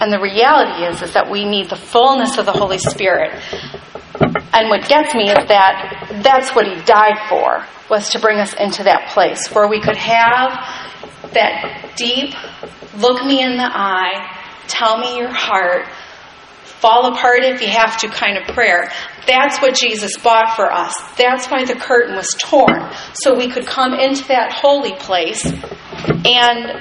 [0.00, 3.32] And the reality is, is that we need the fullness of the Holy Spirit.
[4.52, 8.54] And what gets me is that that's what he died for, was to bring us
[8.54, 10.50] into that place where we could have
[11.32, 12.34] that deep
[12.96, 15.86] look me in the eye, tell me your heart,
[16.80, 18.90] fall apart if you have to kind of prayer.
[19.26, 20.94] That's what Jesus bought for us.
[21.16, 25.44] That's why the curtain was torn, so we could come into that holy place.
[25.44, 26.80] And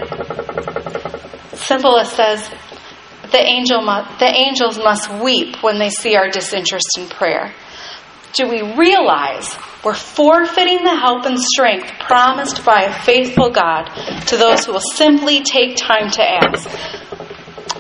[1.54, 2.50] Cymbala says,
[3.32, 7.54] the, angel mu- the angels must weep when they see our disinterest in prayer.
[8.34, 13.90] Do we realize we're forfeiting the help and strength promised by a faithful God
[14.28, 16.70] to those who will simply take time to ask?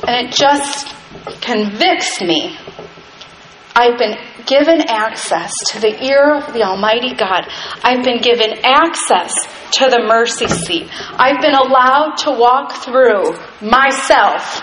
[0.07, 0.93] And it just
[1.41, 2.57] convicts me.
[3.75, 7.47] I've been given access to the ear of the Almighty God.
[7.83, 9.31] I've been given access
[9.73, 10.89] to the mercy seat.
[11.11, 14.61] I've been allowed to walk through myself,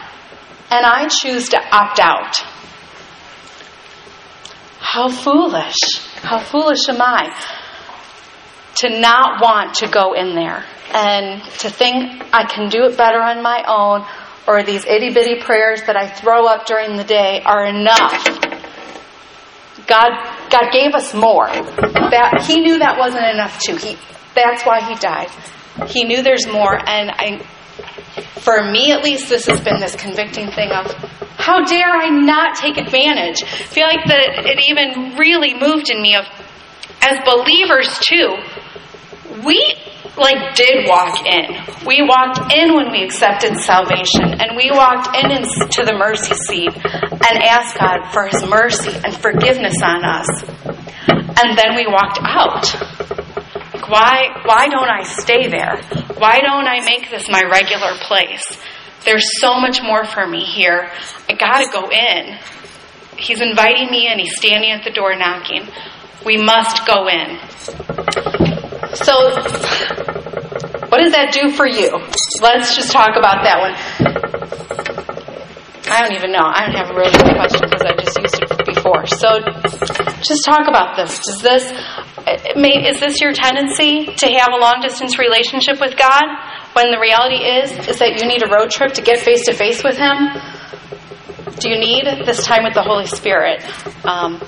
[0.70, 2.37] and I choose to opt out.
[4.81, 5.76] How foolish.
[6.16, 7.33] How foolish am I
[8.76, 13.20] to not want to go in there and to think I can do it better
[13.20, 14.07] on my own
[14.46, 18.24] or these itty bitty prayers that I throw up during the day are enough.
[19.87, 20.11] God,
[20.50, 21.46] God gave us more.
[21.46, 23.76] That He knew that wasn't enough too.
[23.76, 23.96] He,
[24.35, 25.30] that's why He died.
[25.88, 27.44] He knew there's more, and I,
[28.40, 30.87] for me at least, this has been this convicting thing of
[31.37, 33.42] how dare I not take advantage?
[33.42, 36.24] I feel like that it, it even really moved in me of
[37.02, 38.35] as believers too.
[39.44, 39.76] We
[40.16, 41.52] like did walk in.
[41.86, 46.74] We walked in when we accepted salvation, and we walked in into the mercy seat
[46.74, 50.28] and asked God for His mercy and forgiveness on us.
[51.08, 52.66] And then we walked out.
[53.88, 54.42] Why?
[54.44, 55.76] Why don't I stay there?
[56.18, 58.42] Why don't I make this my regular place?
[59.04, 60.90] There's so much more for me here.
[61.28, 62.38] I gotta go in.
[63.18, 64.18] He's inviting me in.
[64.18, 65.68] He's standing at the door knocking.
[66.24, 68.56] We must go in.
[68.96, 69.12] So,
[70.88, 71.90] what does that do for you?
[72.40, 73.74] Let's just talk about that one.
[75.88, 76.42] I don't even know.
[76.42, 79.06] I don't have a really good question because I just used it before.
[79.06, 79.38] So,
[80.24, 81.20] just talk about this.
[81.20, 81.64] Does this
[82.26, 86.24] is this your tendency to have a long distance relationship with God
[86.72, 89.52] when the reality is is that you need a road trip to get face to
[89.52, 90.32] face with Him?
[91.61, 93.62] Do you need this time with the Holy Spirit?
[94.04, 94.40] Um,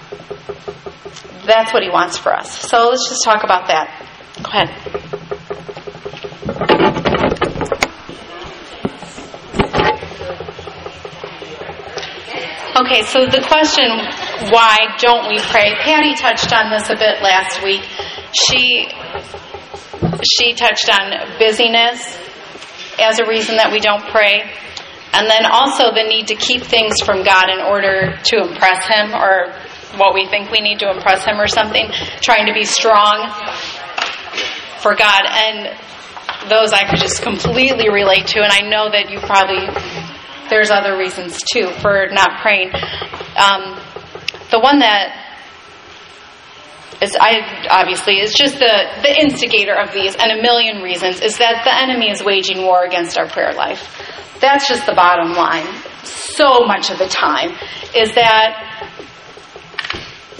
[1.46, 2.50] that's what He wants for us.
[2.50, 4.07] So let's just talk about that.
[4.42, 4.98] Go ahead.
[12.78, 13.90] Okay, so the question,
[14.54, 15.74] why don't we pray?
[15.82, 17.82] Patty touched on this a bit last week.
[18.32, 18.86] She
[20.22, 22.16] she touched on busyness
[23.00, 24.46] as a reason that we don't pray,
[25.12, 29.10] and then also the need to keep things from God in order to impress Him
[29.12, 29.52] or
[29.98, 31.90] what we think we need to impress Him or something,
[32.22, 33.26] trying to be strong
[34.80, 35.22] for God.
[35.26, 35.76] And
[36.48, 39.66] those I could just completely relate to, and I know that you probably
[40.50, 42.72] there's other reasons too for not praying.
[43.36, 43.78] Um,
[44.50, 45.24] the one that
[47.00, 51.38] is I obviously is just the the instigator of these, and a million reasons is
[51.38, 53.82] that the enemy is waging war against our prayer life.
[54.40, 55.66] That's just the bottom line.
[56.04, 57.50] So much of the time
[57.94, 58.77] is that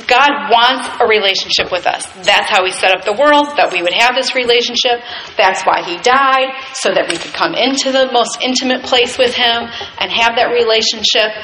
[0.09, 2.07] God wants a relationship with us.
[2.25, 5.05] That's how He set up the world, that we would have this relationship.
[5.37, 9.35] That's why He died, so that we could come into the most intimate place with
[9.35, 9.69] Him
[10.01, 11.37] and have that relationship.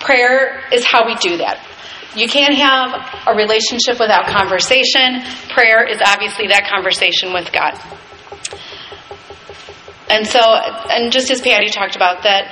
[0.00, 1.60] Prayer is how we do that.
[2.16, 2.96] You can't have
[3.28, 5.20] a relationship without conversation.
[5.52, 7.76] Prayer is obviously that conversation with God.
[10.08, 12.48] And so, and just as Patty talked about, that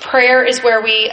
[0.00, 1.10] prayer is where we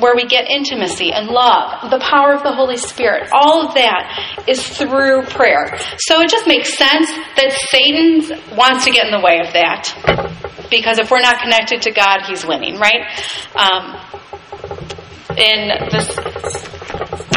[0.00, 3.28] where we get intimacy and love, the power of the Holy Spirit.
[3.32, 5.78] All of that is through prayer.
[5.98, 10.66] So it just makes sense that Satan wants to get in the way of that.
[10.70, 13.08] Because if we're not connected to God, he's winning, right?
[13.56, 13.96] Um,
[15.36, 16.14] in this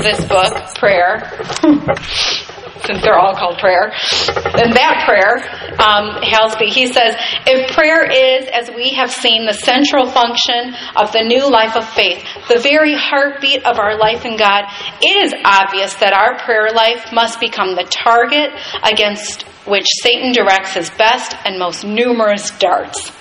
[0.01, 1.29] this book, prayer,
[2.85, 5.37] since they're all called prayer, And that prayer,
[5.79, 7.15] um, Hallesby, he says,
[7.45, 11.87] if prayer is, as we have seen, the central function of the new life of
[11.87, 14.65] faith, the very heartbeat of our life in God,
[15.01, 18.51] it is obvious that our prayer life must become the target
[18.83, 23.11] against which Satan directs his best and most numerous darts.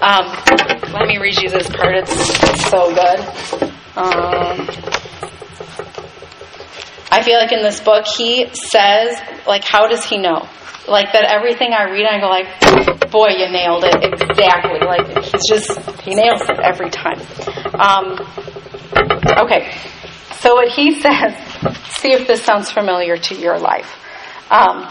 [0.00, 0.26] Um,
[0.92, 1.94] let me read you this part.
[1.94, 3.20] It's, so good.
[3.96, 4.66] Um,
[7.12, 10.48] I feel like in this book, he says, like, how does he know?
[10.88, 14.80] Like that everything I read, I go like, boy, you nailed it exactly.
[14.80, 17.20] Like he's just he nails it every time.
[17.78, 18.18] Um,
[19.44, 19.70] okay,
[20.40, 21.36] So what he says,
[22.00, 23.94] see if this sounds familiar to your life.
[24.50, 24.90] Um,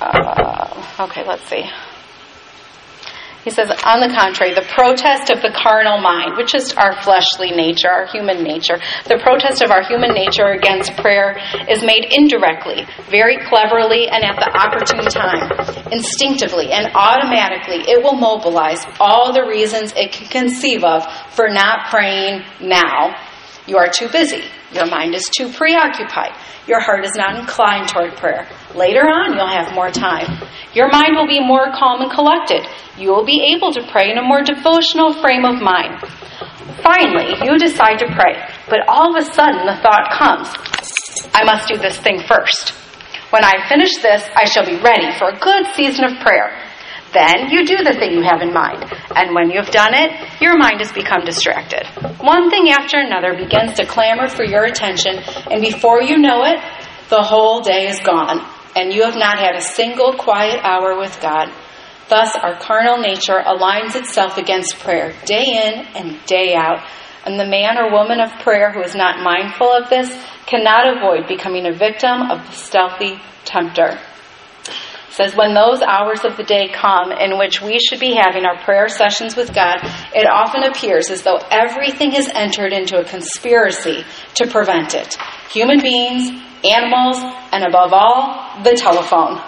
[0.00, 1.68] uh, okay, let's see.
[3.44, 7.52] He says, on the contrary, the protest of the carnal mind, which is our fleshly
[7.52, 11.36] nature, our human nature, the protest of our human nature against prayer
[11.68, 15.92] is made indirectly, very cleverly, and at the opportune time.
[15.92, 21.04] Instinctively and automatically, it will mobilize all the reasons it can conceive of
[21.36, 23.12] for not praying now.
[23.66, 24.42] You are too busy.
[24.72, 26.32] Your mind is too preoccupied.
[26.66, 28.48] Your heart is not inclined toward prayer.
[28.74, 30.40] Later on, you'll have more time.
[30.72, 32.66] Your mind will be more calm and collected.
[32.96, 36.00] You will be able to pray in a more devotional frame of mind.
[36.82, 40.48] Finally, you decide to pray, but all of a sudden the thought comes
[41.32, 42.70] I must do this thing first.
[43.30, 46.54] When I finish this, I shall be ready for a good season of prayer.
[47.14, 48.82] Then you do the thing you have in mind.
[49.14, 50.10] And when you have done it,
[50.42, 51.86] your mind has become distracted.
[52.18, 56.58] One thing after another begins to clamor for your attention, and before you know it,
[57.08, 58.42] the whole day is gone,
[58.74, 61.54] and you have not had a single quiet hour with God.
[62.08, 66.82] Thus, our carnal nature aligns itself against prayer day in and day out.
[67.24, 70.10] And the man or woman of prayer who is not mindful of this
[70.46, 73.98] cannot avoid becoming a victim of the stealthy tempter
[75.14, 78.58] says when those hours of the day come in which we should be having our
[78.64, 79.78] prayer sessions with God,
[80.14, 84.04] it often appears as though everything has entered into a conspiracy
[84.34, 85.16] to prevent it.
[85.50, 86.30] Human beings,
[86.64, 87.18] animals,
[87.52, 89.40] and above all, the telephone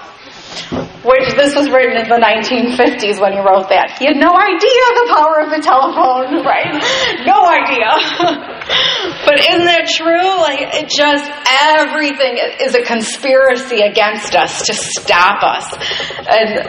[1.07, 3.95] which this was written in the 1950s when he wrote that.
[3.95, 6.75] He had no idea the power of the telephone, right?
[7.23, 7.95] No idea.
[9.23, 10.27] but isn't that true?
[10.43, 15.71] Like, it just, everything is a conspiracy against us to stop us.
[16.27, 16.67] And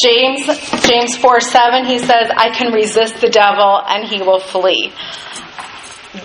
[0.00, 0.48] James,
[0.88, 4.92] James 4 7, he says, I can resist the devil and he will flee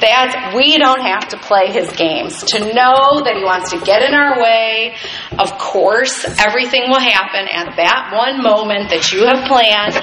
[0.01, 2.43] that we don't have to play his games.
[2.45, 4.95] To know that he wants to get in our way,
[5.37, 9.95] of course, everything will happen at that one moment that you have planned.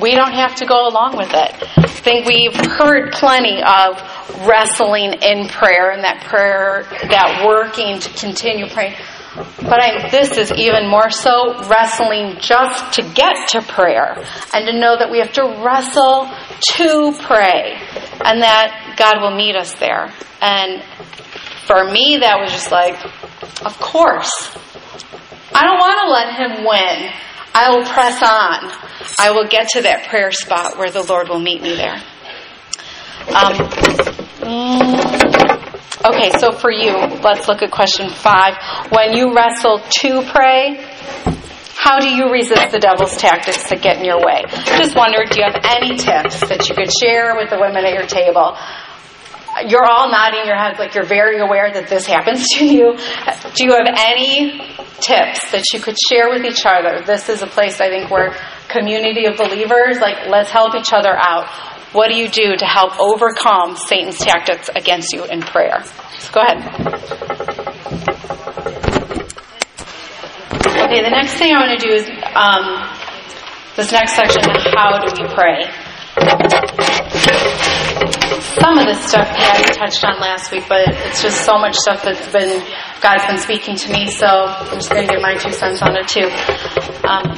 [0.00, 1.78] We don't have to go along with it.
[1.78, 4.02] I think we've heard plenty of
[4.46, 8.94] wrestling in prayer and that prayer, that working to continue praying.
[9.34, 14.22] But I, this is even more so wrestling just to get to prayer
[14.52, 16.28] and to know that we have to wrestle
[16.76, 17.80] to pray
[18.24, 20.12] and that God will meet us there.
[20.42, 20.82] And
[21.66, 23.02] for me, that was just like,
[23.64, 24.30] of course.
[25.54, 27.12] I don't want to let him win.
[27.54, 28.70] I will press on.
[29.18, 31.96] I will get to that prayer spot where the Lord will meet me there.
[33.28, 33.52] Um,
[34.40, 35.61] mm,
[36.04, 36.90] Okay, so for you,
[37.22, 38.54] let's look at question five.
[38.90, 40.82] When you wrestle to pray,
[41.78, 44.42] how do you resist the devil's tactics that get in your way?
[44.78, 47.94] Just wondered, do you have any tips that you could share with the women at
[47.94, 48.58] your table?
[49.66, 52.96] You're all nodding your heads like you're very aware that this happens to you.
[53.54, 54.58] Do you have any
[54.98, 57.04] tips that you could share with each other?
[57.06, 58.34] This is a place I think where
[58.68, 61.46] community of believers, like let's help each other out.
[61.92, 65.84] What do you do to help overcome Satan's tactics against you in prayer?
[66.32, 66.58] Go ahead.
[70.84, 72.88] Okay, the next thing I want to do is um,
[73.76, 74.42] this next section
[74.74, 75.68] how do we pray?
[78.60, 82.02] Some of this stuff Patty touched on last week, but it's just so much stuff
[82.02, 82.62] that's been
[83.02, 85.96] God's been speaking to me, so I'm just going to give my two cents on
[85.96, 86.28] it too.
[87.06, 87.36] Um,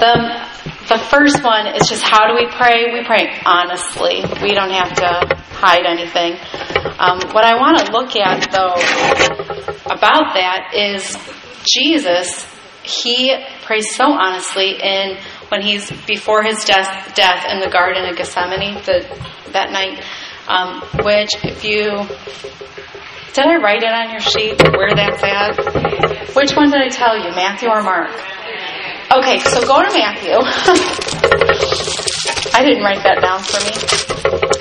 [0.00, 0.50] the
[0.90, 2.92] the first one is just how do we pray?
[2.92, 4.24] We pray honestly.
[4.42, 6.34] We don't have to hide anything.
[6.98, 8.74] Um, what I want to look at, though,
[9.86, 11.16] about that is
[11.62, 12.44] Jesus.
[12.82, 15.16] He prays so honestly in
[15.48, 19.06] when he's before his death, death in the Garden of Gethsemane the,
[19.52, 20.02] that night.
[20.48, 22.02] Um, which, if you
[23.32, 26.34] did I write it on your sheet where that's at?
[26.34, 28.10] Which one did I tell you, Matthew or Mark?
[29.12, 30.34] Okay, so go to Matthew.
[32.54, 33.74] I didn't write that down for me.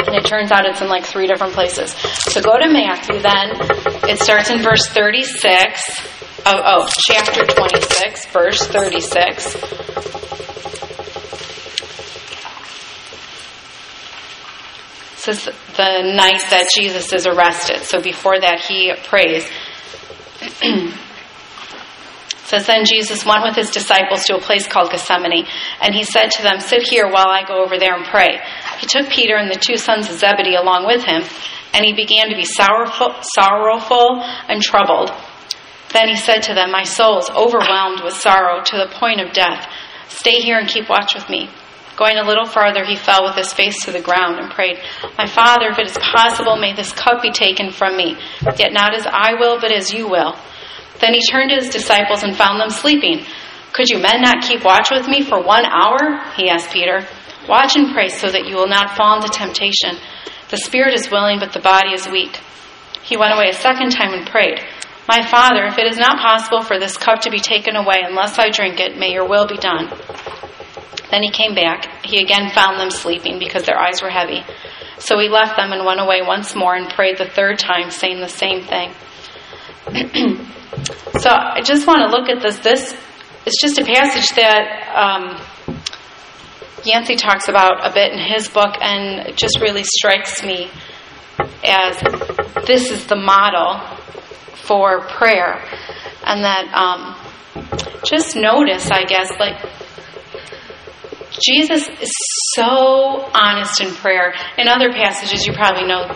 [0.07, 1.91] And it turns out it's in like three different places.
[1.91, 3.51] So go to Matthew then.
[4.09, 5.83] It starts in verse 36.
[6.47, 9.53] Oh, oh chapter 26, verse 36.
[15.25, 15.45] This is
[15.77, 17.83] the night that Jesus is arrested.
[17.83, 19.47] So before that, he prays.
[22.49, 25.45] says then Jesus went with his disciples to a place called Gethsemane,
[25.81, 28.41] and he said to them, "Sit here while I go over there and pray."
[28.79, 31.23] He took Peter and the two sons of Zebedee along with him,
[31.73, 35.13] and he began to be sorrowful, sorrowful and troubled.
[35.93, 39.31] Then he said to them, "My soul is overwhelmed with sorrow to the point of
[39.33, 39.67] death.
[40.07, 41.49] Stay here and keep watch with me.
[41.95, 44.79] Going a little farther, he fell with his face to the ground and prayed,
[45.17, 48.17] My Father, if it is possible, may this cup be taken from me.
[48.57, 50.37] Yet not as I will, but as you will.
[50.99, 53.25] Then he turned to his disciples and found them sleeping.
[53.73, 56.19] Could you men not keep watch with me for one hour?
[56.35, 57.07] He asked Peter.
[57.47, 59.97] Watch and pray so that you will not fall into temptation.
[60.49, 62.39] The spirit is willing, but the body is weak.
[63.03, 64.59] He went away a second time and prayed,
[65.07, 68.37] My Father, if it is not possible for this cup to be taken away unless
[68.37, 69.89] I drink it, may your will be done.
[71.09, 72.05] Then he came back.
[72.05, 74.43] He again found them sleeping because their eyes were heavy.
[74.99, 78.19] So he left them and went away once more and prayed the third time, saying
[78.19, 78.93] the same thing.
[81.19, 82.59] so I just want to look at this.
[82.59, 82.95] This
[83.45, 85.41] is just a passage that um,
[86.85, 90.69] Yancey talks about a bit in his book, and it just really strikes me
[91.63, 91.99] as
[92.67, 93.79] this is the model
[94.55, 95.63] for prayer.
[96.23, 97.15] And that um,
[98.05, 99.57] just notice, I guess, like
[101.31, 102.11] Jesus is
[102.55, 104.33] so honest in prayer.
[104.57, 106.07] In other passages, you probably know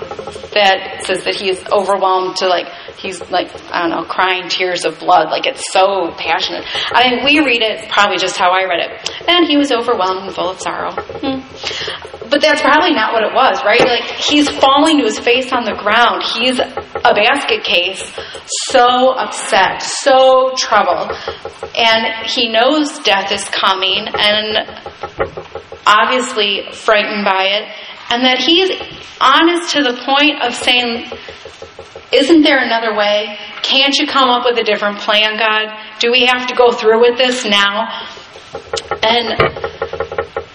[0.53, 4.85] that says that he is overwhelmed to like he's like I don't know, crying tears
[4.85, 5.29] of blood.
[5.29, 6.65] Like it's so passionate.
[6.91, 10.25] I mean, we read it probably just how I read it, and he was overwhelmed
[10.25, 10.91] and full of sorrow.
[10.91, 11.41] Hmm.
[12.29, 13.79] But that's probably not what it was, right?
[13.85, 16.23] Like he's falling to his face on the ground.
[16.23, 18.01] He's a basket case,
[18.71, 21.11] so upset, so troubled,
[21.75, 24.65] and he knows death is coming, and
[25.85, 27.67] obviously frightened by it,
[28.09, 28.69] and that he's
[29.19, 31.11] honest to the point of saying,
[32.11, 33.37] Isn't there another way?
[33.63, 35.73] Can't you come up with a different plan, God?
[35.99, 38.05] Do we have to go through with this now?
[39.01, 39.39] And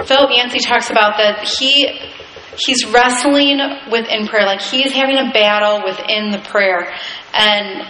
[0.07, 2.13] Philip Yancey talks about that he
[2.59, 3.59] he's wrestling
[3.91, 6.93] within prayer, like he's having a battle within the prayer.
[7.33, 7.87] And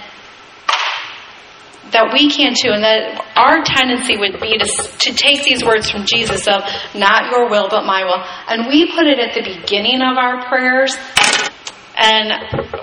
[1.93, 5.91] that we can too, and that our tendency would be to, to take these words
[5.91, 6.62] from Jesus of
[6.95, 10.45] not your will but my will, and we put it at the beginning of our
[10.49, 10.97] prayers,
[11.97, 12.30] and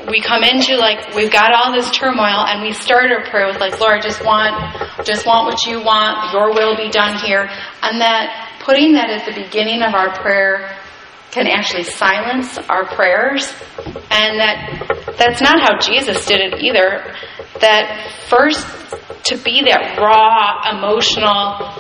[0.10, 3.60] we come into like we've got all this turmoil, and we start our prayer with
[3.60, 4.54] like, Lord, just want,
[5.06, 7.48] just want what you want, your will be done here,
[7.82, 10.76] and that putting that at the beginning of our prayer
[11.32, 13.52] can actually silence our prayers,
[14.10, 17.14] and that that's not how Jesus did it either.
[17.62, 18.66] That first
[19.26, 21.74] to be that raw, emotional,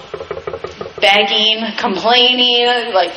[0.99, 3.13] begging, complaining, like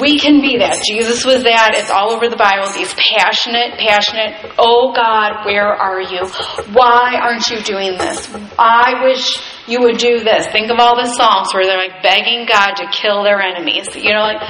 [0.00, 0.82] we can be that.
[0.86, 1.72] Jesus was that.
[1.74, 2.70] It's all over the Bible.
[2.72, 6.26] These passionate, passionate, oh God, where are you?
[6.72, 8.28] Why aren't you doing this?
[8.58, 10.46] I wish you would do this.
[10.48, 13.86] Think of all the Psalms where they're like begging God to kill their enemies.
[13.94, 14.42] You know, like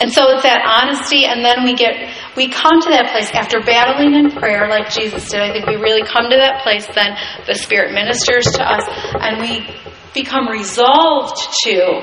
[0.00, 1.94] And so it's that honesty, and then we get,
[2.36, 5.40] we come to that place after battling in prayer like Jesus did.
[5.40, 7.16] I think we really come to that place, then
[7.46, 8.82] the Spirit ministers to us,
[9.20, 9.64] and we
[10.12, 12.02] become resolved to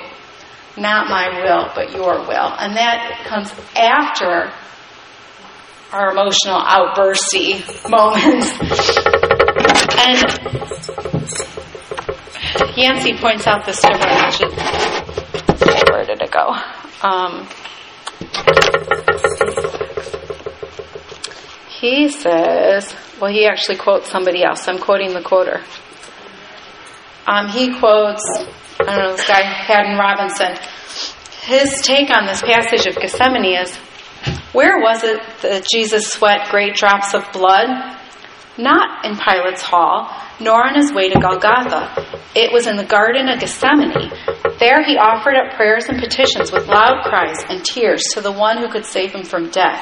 [0.77, 2.55] not my will, but your will.
[2.57, 4.53] And that comes after
[5.91, 8.51] our emotional outbursty moments.
[9.99, 10.17] And
[12.77, 14.39] Yancey points out this difference.
[15.89, 16.55] Where did it go?
[17.03, 17.47] Um,
[21.81, 24.67] he says, well, he actually quotes somebody else.
[24.67, 25.61] I'm quoting the quoter.
[27.27, 28.23] Um, he quotes,
[28.79, 30.55] I don't know, this guy, Haddon Robinson.
[31.43, 33.75] His take on this passage of Gethsemane is
[34.53, 37.97] where was it that Jesus sweat great drops of blood?
[38.61, 42.21] Not in Pilate's hall, nor on his way to Golgotha.
[42.35, 44.13] It was in the Garden of Gethsemane.
[44.59, 48.59] There he offered up prayers and petitions with loud cries and tears to the one
[48.59, 49.81] who could save him from death.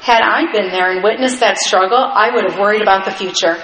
[0.00, 3.58] Had I been there and witnessed that struggle, I would have worried about the future.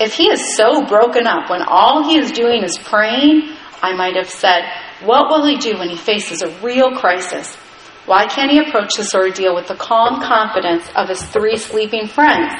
[0.00, 4.16] If he is so broken up when all he is doing is praying, I might
[4.16, 4.62] have said,
[5.04, 7.54] What will he do when he faces a real crisis?
[8.06, 12.50] Why can't he approach this ordeal with the calm confidence of his three sleeping friends?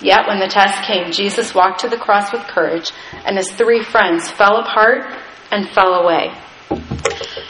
[0.00, 2.90] Yet when the test came, Jesus walked to the cross with courage,
[3.24, 5.04] and his three friends fell apart
[5.50, 6.32] and fell away.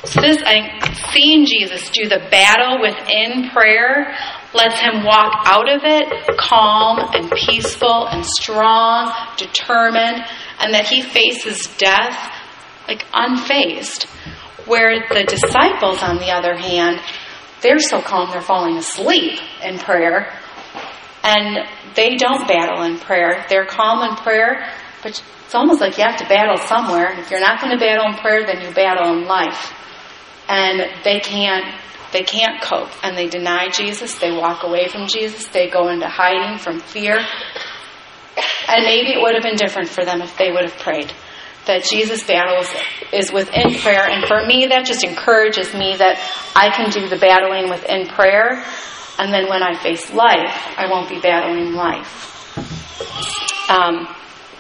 [0.04, 4.14] So this, I seeing Jesus do the battle within prayer
[4.54, 10.24] lets him walk out of it calm and peaceful and strong, determined,
[10.60, 12.32] and that he faces death
[12.86, 14.04] like unfazed.
[14.66, 17.00] Where the disciples, on the other hand,
[17.62, 20.32] they're so calm they're falling asleep in prayer.
[21.26, 21.66] And
[21.96, 23.44] they don't battle in prayer.
[23.48, 24.72] They're calm in prayer,
[25.02, 25.10] but
[25.44, 27.18] it's almost like you have to battle somewhere.
[27.18, 29.74] If you're not going to battle in prayer, then you battle in life.
[30.48, 31.66] And they can't
[32.12, 36.08] they can't cope and they deny Jesus, they walk away from Jesus, they go into
[36.08, 37.18] hiding from fear.
[38.68, 41.12] And maybe it would have been different for them if they would have prayed.
[41.66, 42.68] That Jesus battles
[43.12, 44.08] is within prayer.
[44.08, 46.20] And for me, that just encourages me that
[46.54, 48.64] I can do the battling within prayer.
[49.18, 52.32] And then when I face life, I won't be battling life.
[53.70, 54.06] Um,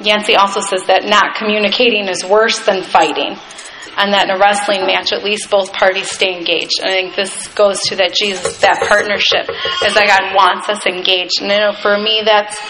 [0.00, 3.36] Yancey also says that not communicating is worse than fighting
[3.96, 6.84] and that in a wrestling match, at least both parties stay engaged.
[6.84, 10.84] And I think this goes to that Jesus, that partnership, is that God wants us
[10.84, 11.40] engaged.
[11.40, 12.60] And you know, for me, that's,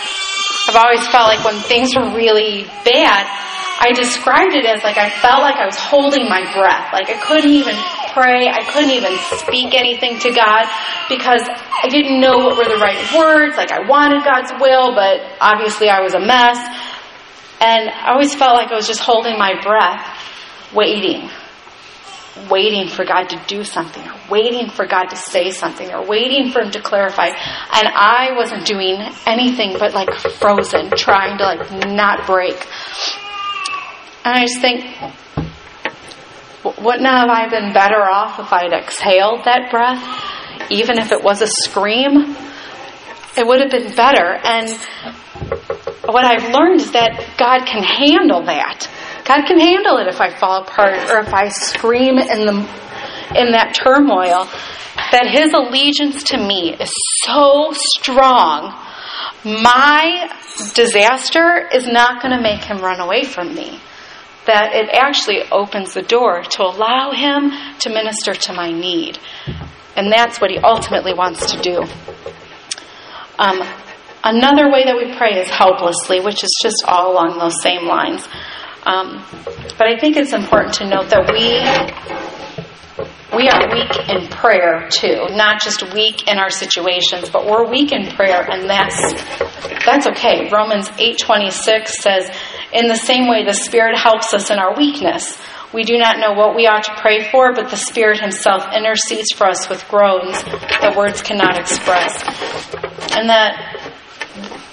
[0.71, 3.27] I've always felt like when things were really bad,
[3.83, 6.95] I described it as like I felt like I was holding my breath.
[6.95, 7.75] Like I couldn't even
[8.17, 8.49] pray.
[8.49, 9.13] I couldn't even
[9.45, 10.65] speak anything to God
[11.13, 13.57] because I didn't know what were the right words.
[13.57, 16.57] Like I wanted God's will, but obviously I was a mess.
[17.61, 20.01] And I always felt like I was just holding my breath
[20.75, 21.29] waiting,
[22.51, 26.51] waiting for God to do something, or waiting for God to say something, or waiting
[26.51, 27.27] for Him to clarify.
[27.29, 32.57] And I wasn't doing anything but like frozen, trying to like not break.
[34.25, 34.85] And I just think,
[36.79, 40.03] wouldn't have I been better off if I'd exhaled that breath,
[40.71, 42.37] even if it was a scream?
[43.37, 44.39] It would have been better.
[44.43, 44.71] And
[46.07, 48.89] what I've learned is that God can handle that.
[49.25, 52.87] God can handle it if I fall apart or if I scream in the
[53.35, 54.49] in that turmoil.
[55.13, 56.91] That his allegiance to me is
[57.25, 58.75] so strong.
[59.45, 60.31] My
[60.75, 63.79] disaster is not going to make him run away from me.
[64.47, 69.19] That it actually opens the door to allow him to minister to my need.
[69.97, 71.83] And that's what he ultimately wants to do.
[73.39, 73.61] Um,
[74.23, 78.27] another way that we pray is helplessly, which is just all along those same lines.
[78.85, 79.25] Um,
[79.79, 81.59] but I think it's important to note that we
[83.35, 87.93] we are weak in prayer too, not just weak in our situations, but we're weak
[87.93, 88.97] in prayer, and that's
[89.85, 90.49] that's okay.
[90.51, 92.31] Romans eight twenty six says,
[92.73, 95.39] "In the same way, the Spirit helps us in our weakness."
[95.75, 99.33] We do not know what we ought to pray for, but the Spirit Himself intercedes
[99.33, 102.23] for us with groans that words cannot express.
[103.15, 103.93] And that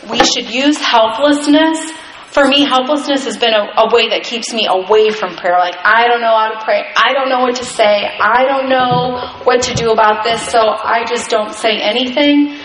[0.09, 1.91] we should use helplessness
[2.33, 5.59] for me, helplessness has been a, a, way that keeps me away from prayer.
[5.59, 6.81] Like, I don't know how to pray.
[6.97, 8.09] I don't know what to say.
[8.09, 12.57] I don't know what to do about this, so I just don't say anything.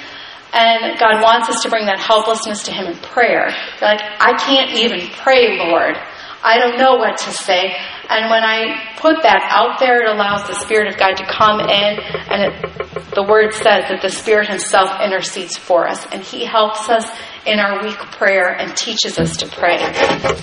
[0.54, 3.48] And God wants us to bring that helplessness to Him in prayer.
[3.82, 5.96] Like, I can't even pray, Lord.
[6.42, 7.76] I don't know what to say.
[8.10, 11.60] And when I put that out there, it allows the Spirit of God to come
[11.60, 12.00] in.
[12.00, 16.06] And it, the Word says that the Spirit Himself intercedes for us.
[16.10, 17.04] And He helps us
[17.44, 19.78] in our weak prayer and teaches us to pray.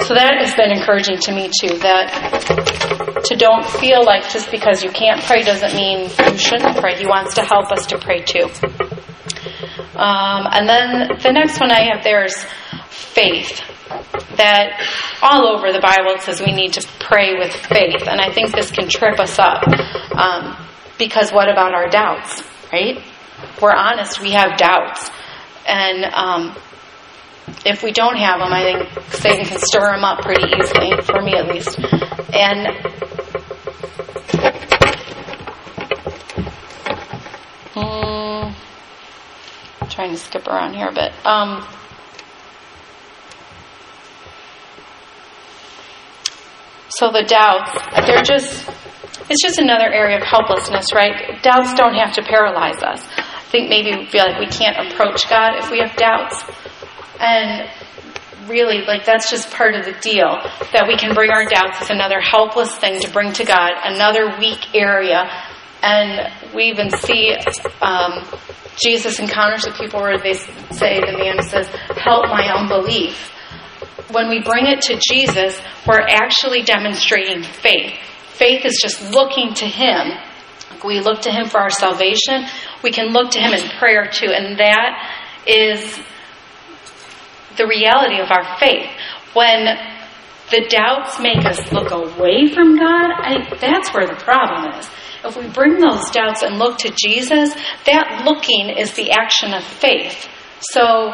[0.05, 4.84] So that has been encouraging to me too, that to don't feel like just because
[4.84, 6.97] you can't pray doesn't mean you shouldn't pray.
[6.97, 8.45] He wants to help us to pray too.
[9.95, 12.45] Um, and then the next one I have there is
[12.89, 13.61] faith.
[14.38, 14.82] That
[15.26, 18.07] all over the Bible it says we need to pray with faith.
[18.07, 19.63] And I think this can trip us up.
[20.13, 20.55] Um,
[20.97, 23.01] because what about our doubts, right?
[23.61, 25.09] We're honest, we have doubts.
[25.67, 26.55] And um,
[27.65, 31.21] if we don't have them, I think Satan can stir them up pretty easily, for
[31.21, 31.80] me at least.
[32.34, 32.67] And
[37.76, 38.55] um,
[39.89, 41.11] trying to skip around here a bit.
[41.26, 41.65] Um,
[46.98, 47.72] so the doubts,
[48.08, 48.70] they're just,
[49.30, 51.41] it's just another area of helplessness, right?
[51.43, 53.06] Doubts don't have to paralyze us.
[53.18, 56.41] I think maybe we feel like we can't approach God if we have doubts.
[57.20, 57.70] And
[58.48, 60.39] really, like, that's just part of the deal.
[60.72, 64.38] That we can bring our doubts as another helpless thing to bring to God, another
[64.39, 65.30] weak area.
[65.82, 67.36] And we even see
[67.82, 68.24] um,
[68.82, 71.68] Jesus encounters with people where they say, the man says,
[71.98, 73.35] Help my unbelief.
[74.12, 77.93] When we bring it to Jesus, we're actually demonstrating faith.
[78.34, 80.12] Faith is just looking to Him.
[80.86, 82.45] We look to Him for our salvation.
[82.84, 84.28] We can look to Him in prayer too.
[84.30, 85.12] And that
[85.47, 85.99] is
[87.58, 88.89] the reality of our faith.
[89.34, 89.66] When
[90.51, 94.89] the doubts make us look away from God, I, that's where the problem is.
[95.24, 97.53] If we bring those doubts and look to Jesus,
[97.86, 100.28] that looking is the action of faith.
[100.60, 101.14] So,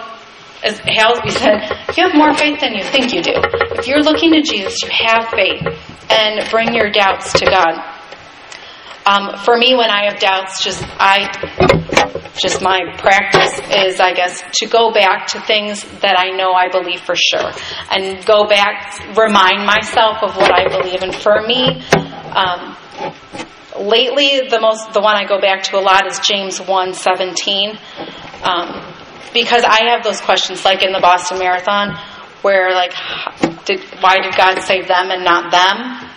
[0.63, 3.33] as Hallesby said, you have more faith than you think you do.
[3.77, 5.61] If you're looking to Jesus, you have faith,
[6.09, 7.97] and bring your doubts to God.
[9.03, 11.25] Um, for me, when I have doubts, just I,
[12.37, 16.69] just my practice is, I guess, to go back to things that I know I
[16.69, 17.51] believe for sure,
[17.89, 21.01] and go back, remind myself of what I believe.
[21.01, 21.81] And for me,
[22.35, 22.77] um,
[23.79, 27.79] lately, the most, the one I go back to a lot is James one seventeen,
[28.43, 28.90] um,
[29.33, 31.97] because I have those questions, like in the Boston Marathon.
[32.41, 32.93] where like,
[33.65, 36.09] did why did God save them and not them?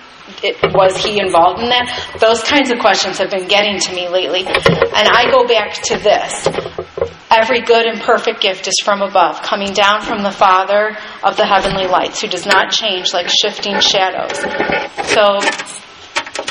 [0.43, 2.17] It, was he involved in that?
[2.21, 4.45] Those kinds of questions have been getting to me lately.
[4.45, 6.49] And I go back to this.
[7.31, 11.45] Every good and perfect gift is from above, coming down from the Father of the
[11.45, 14.39] heavenly lights, who does not change like shifting shadows.
[15.11, 15.41] So,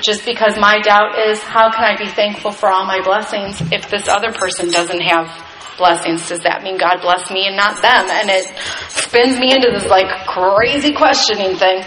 [0.01, 3.89] just because my doubt is, how can I be thankful for all my blessings if
[3.89, 5.27] this other person doesn't have
[5.77, 6.27] blessings?
[6.27, 8.05] Does that mean God bless me and not them?
[8.09, 8.45] And it
[8.89, 11.83] spins me into this like crazy questioning thing.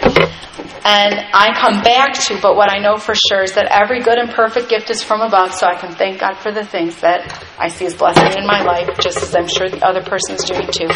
[0.87, 4.17] And I come back to, but what I know for sure is that every good
[4.17, 7.27] and perfect gift is from above, so I can thank God for the things that
[7.59, 10.45] I see as blessing in my life, just as I'm sure the other person is
[10.45, 10.87] doing too.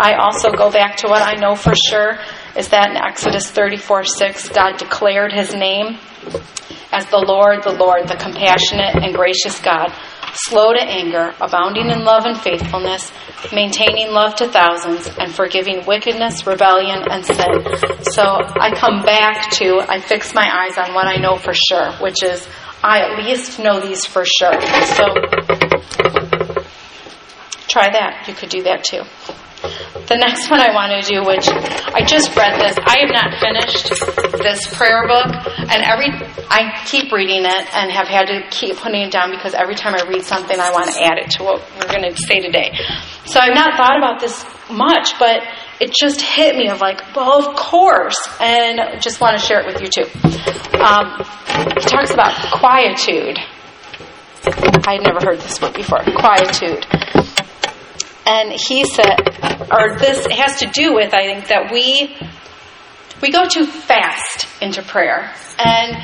[0.00, 2.18] I also go back to what I know for sure
[2.56, 5.98] is that in Exodus 34 6, God declared his name
[6.90, 9.92] as the Lord, the Lord, the compassionate and gracious God
[10.34, 13.12] slow to anger, abounding in love and faithfulness,
[13.52, 18.02] maintaining love to thousands, and forgiving wickedness, rebellion, and sin.
[18.12, 21.92] So I come back to, I fix my eyes on what I know for sure,
[22.00, 22.46] which is
[22.82, 24.60] I at least know these for sure.
[24.60, 25.04] So
[27.68, 28.24] try that.
[28.28, 29.02] You could do that too.
[30.06, 33.40] The next one I want to do, which I just read this, I have not
[33.40, 33.88] finished
[34.38, 35.26] this prayer book,
[35.72, 36.12] and every
[36.48, 39.94] I keep reading it and have had to keep putting it down because every time
[39.94, 42.70] I read something, I want to add it to what we're going to say today.
[43.24, 45.42] So I've not thought about this much, but
[45.80, 49.66] it just hit me of like, well, of course, and just want to share it
[49.66, 50.08] with you too.
[50.78, 51.18] Um,
[51.74, 53.38] he talks about quietude.
[54.86, 55.98] I had never heard this word before.
[56.04, 56.86] Quietude.
[58.26, 59.20] And he said,
[59.70, 62.16] or this has to do with, I think, that we
[63.22, 65.96] we go too fast into prayer and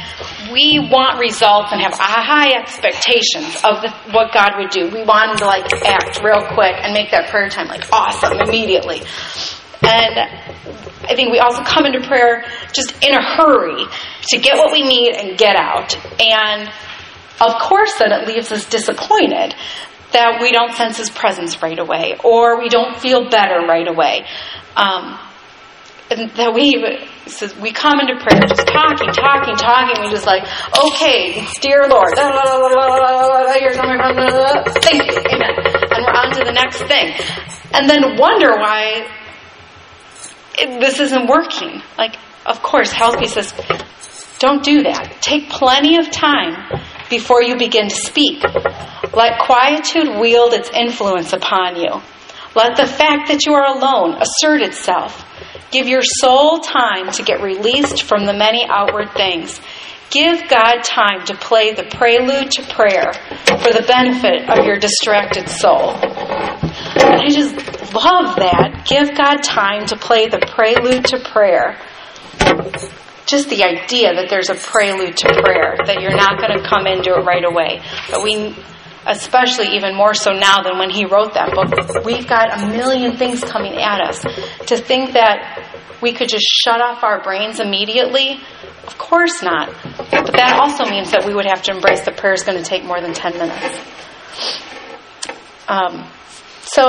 [0.50, 4.88] we want results and have high expectations of the, what God would do.
[4.88, 8.40] We want him to like act real quick and make that prayer time like awesome
[8.40, 9.02] immediately.
[9.82, 10.16] And
[11.04, 13.84] I think we also come into prayer just in a hurry
[14.30, 15.94] to get what we need and get out.
[16.18, 16.72] And
[17.40, 19.54] of course, then it leaves us disappointed
[20.12, 24.26] that we don't sense His presence right away, or we don't feel better right away.
[24.76, 25.18] Um,
[26.10, 26.76] and that we
[27.26, 30.02] so we come into prayer just talking, talking, talking.
[30.04, 30.42] We just like,
[30.76, 32.12] okay, dear Lord,
[34.82, 35.54] thank you, amen.
[35.88, 37.14] And we're on to the next thing,
[37.72, 39.08] and then wonder why
[40.58, 41.80] it, this isn't working.
[41.96, 43.54] Like, of course, Hallesby says,
[44.38, 45.18] don't do that.
[45.20, 46.56] Take plenty of time
[47.12, 48.42] before you begin to speak.
[49.12, 52.00] Let quietude wield its influence upon you.
[52.56, 55.22] Let the fact that you are alone assert itself.
[55.70, 59.60] Give your soul time to get released from the many outward things.
[60.10, 65.50] Give God time to play the prelude to prayer for the benefit of your distracted
[65.50, 65.92] soul.
[66.00, 67.56] I just
[67.92, 68.86] love that.
[68.88, 71.78] Give God time to play the prelude to prayer
[73.26, 76.86] just the idea that there's a prelude to prayer, that you're not going to come
[76.86, 77.80] into it right away.
[78.10, 78.56] But we,
[79.06, 83.16] especially even more so now than when he wrote that book, we've got a million
[83.16, 84.20] things coming at us.
[84.66, 85.68] To think that
[86.00, 88.40] we could just shut off our brains immediately,
[88.86, 89.68] of course not.
[90.10, 92.64] But that also means that we would have to embrace that prayer is going to
[92.64, 93.80] take more than 10 minutes.
[95.68, 96.04] Um,
[96.62, 96.82] so,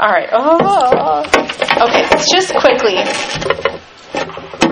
[0.00, 0.28] all right.
[0.32, 1.20] Oh,
[1.88, 2.08] okay.
[2.32, 2.96] Just quickly,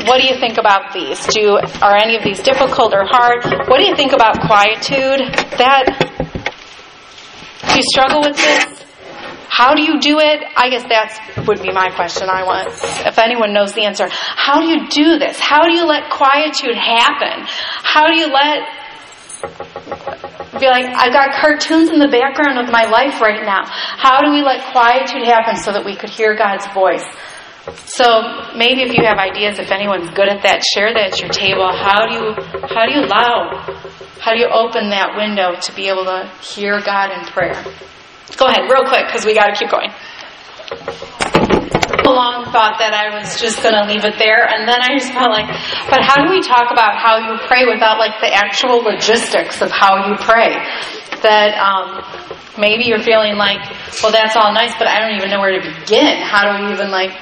[0.06, 1.24] what do you think about these?
[1.26, 3.44] Do are any of these difficult or hard?
[3.68, 5.20] What do you think about quietude?
[5.56, 5.84] That
[7.68, 8.84] do you struggle with this?
[9.48, 10.42] How do you do it?
[10.56, 12.28] I guess that would be my question.
[12.28, 12.68] I want,
[13.06, 15.38] if anyone knows the answer, how do you do this?
[15.38, 17.46] How do you let quietude happen?
[17.82, 18.66] How do you let
[20.58, 23.62] be like, I've got cartoons in the background of my life right now.
[23.66, 27.04] How do we let quietude happen so that we could hear God's voice?
[27.86, 31.30] So maybe if you have ideas, if anyone's good at that, share that at your
[31.30, 31.64] table.
[31.72, 32.24] How do you
[32.68, 33.64] how do you allow
[34.20, 37.56] how do you open that window to be able to hear God in prayer?
[38.40, 39.92] Go ahead, real quick, because we got to keep going.
[42.04, 44.96] A long thought that I was just going to leave it there, and then I
[44.96, 45.48] just felt like,
[45.92, 49.68] but how do we talk about how you pray without like the actual logistics of
[49.68, 50.56] how you pray?
[51.20, 52.00] That um,
[52.56, 53.60] maybe you're feeling like,
[54.00, 56.20] well, that's all nice, but I don't even know where to begin.
[56.24, 57.12] How do we even like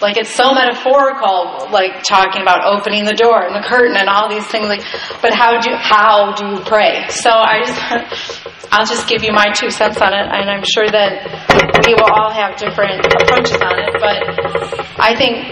[0.00, 4.28] like it's so metaphorical, like talking about opening the door and the curtain and all
[4.28, 4.66] these things.
[4.66, 4.84] Like,
[5.20, 7.08] but how do how do you pray?
[7.08, 10.88] So I just I'll just give you my two cents on it, and I'm sure
[10.88, 13.92] that we will all have different approaches on it.
[13.98, 14.20] But
[14.98, 15.44] I think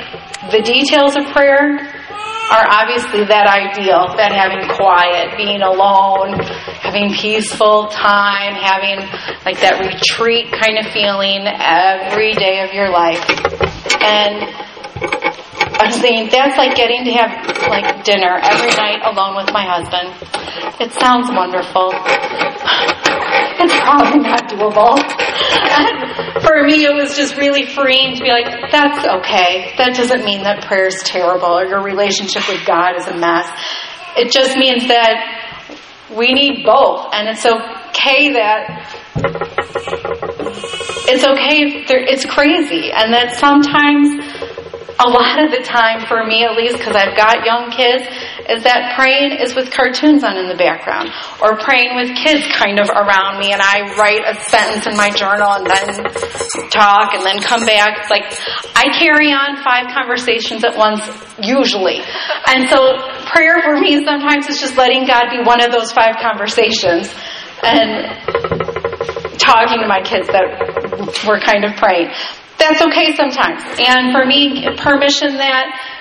[0.51, 1.98] the details of prayer
[2.51, 6.41] are obviously that ideal, that having quiet, being alone,
[6.81, 9.05] having peaceful time, having
[9.45, 13.21] like that retreat kind of feeling every day of your life.
[14.01, 14.49] And
[15.81, 17.31] I'm saying that's like getting to have
[17.69, 20.11] like dinner every night alone with my husband.
[20.81, 21.93] It sounds wonderful.
[23.61, 24.99] It's probably not doable.
[26.43, 29.75] For me, it was just really freeing to be like, that's okay.
[29.79, 33.49] That doesn't mean that prayer is terrible or your relationship with God is a mess.
[34.17, 35.49] It just means that
[36.17, 37.09] we need both.
[37.13, 38.85] And it's okay that
[41.11, 44.48] it's okay it's crazy and that sometimes
[44.99, 48.03] a lot of the time for me at least because I've got young kids
[48.51, 52.83] is that praying is with cartoons on in the background or praying with kids kind
[52.83, 56.03] of around me and I write a sentence in my journal and then
[56.75, 58.03] talk and then come back.
[58.03, 58.27] It's like
[58.75, 61.07] I carry on five conversations at once
[61.39, 62.03] usually.
[62.51, 62.99] And so
[63.31, 67.15] prayer for me sometimes is just letting God be one of those five conversations
[67.63, 68.11] and
[69.39, 72.11] talking to my kids that we're kind of praying
[72.59, 73.63] that's okay sometimes.
[73.79, 75.95] And for me, permission that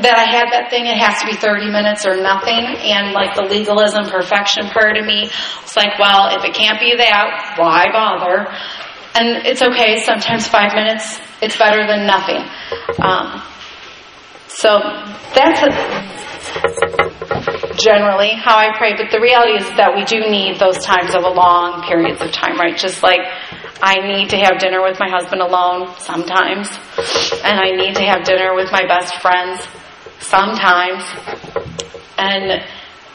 [0.00, 2.56] that I had that thing, it has to be 30 minutes or nothing.
[2.56, 6.96] And like the legalism, perfection part of me, it's like, well, if it can't be
[6.96, 8.48] that, why bother?
[9.14, 10.02] And it's okay.
[10.02, 12.42] Sometimes five minutes, it's better than nothing.
[12.98, 13.42] Um,
[14.48, 14.80] so
[15.36, 15.70] that's a,
[17.78, 18.96] generally how I pray.
[18.96, 22.32] But the reality is that we do need those times of a long periods of
[22.32, 22.76] time, right?
[22.76, 23.20] Just like
[23.84, 26.72] I need to have dinner with my husband alone sometimes.
[27.44, 29.60] And I need to have dinner with my best friends
[30.20, 31.04] sometimes.
[32.16, 32.64] And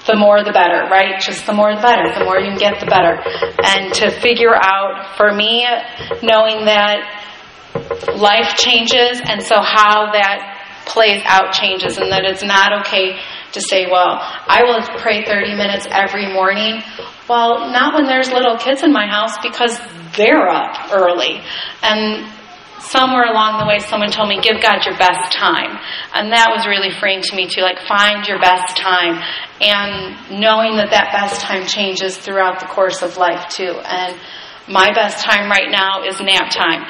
[0.06, 1.20] the more the better, right?
[1.20, 2.14] Just the more the better.
[2.14, 3.18] The more you can get, the better.
[3.66, 5.66] And to figure out, for me,
[6.22, 7.02] knowing that
[8.14, 13.18] life changes and so how that plays out changes and that it's not okay
[13.54, 16.82] to say, well, I will pray 30 minutes every morning.
[17.28, 19.80] Well, not when there's little kids in my house because
[20.16, 21.42] they're up early.
[21.82, 22.30] And
[22.80, 25.78] somewhere along the way, someone told me, give God your best time.
[26.14, 29.22] And that was really freeing to me to like find your best time
[29.62, 33.78] and knowing that that best time changes throughout the course of life too.
[33.84, 34.16] And
[34.68, 36.86] my best time right now is nap time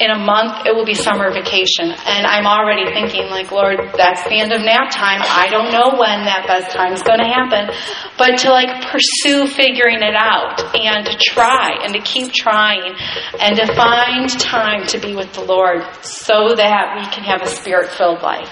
[0.00, 1.90] in a month it will be summer vacation.
[1.90, 5.20] And i'm already thinking like lord that's the end of nap time.
[5.22, 7.70] I don't know when that best time is going to happen.
[8.18, 12.94] But to like pursue figuring it out and to try and to keep trying
[13.40, 17.46] and to find time to be with the lord so that we can have a
[17.46, 18.50] spirit filled life.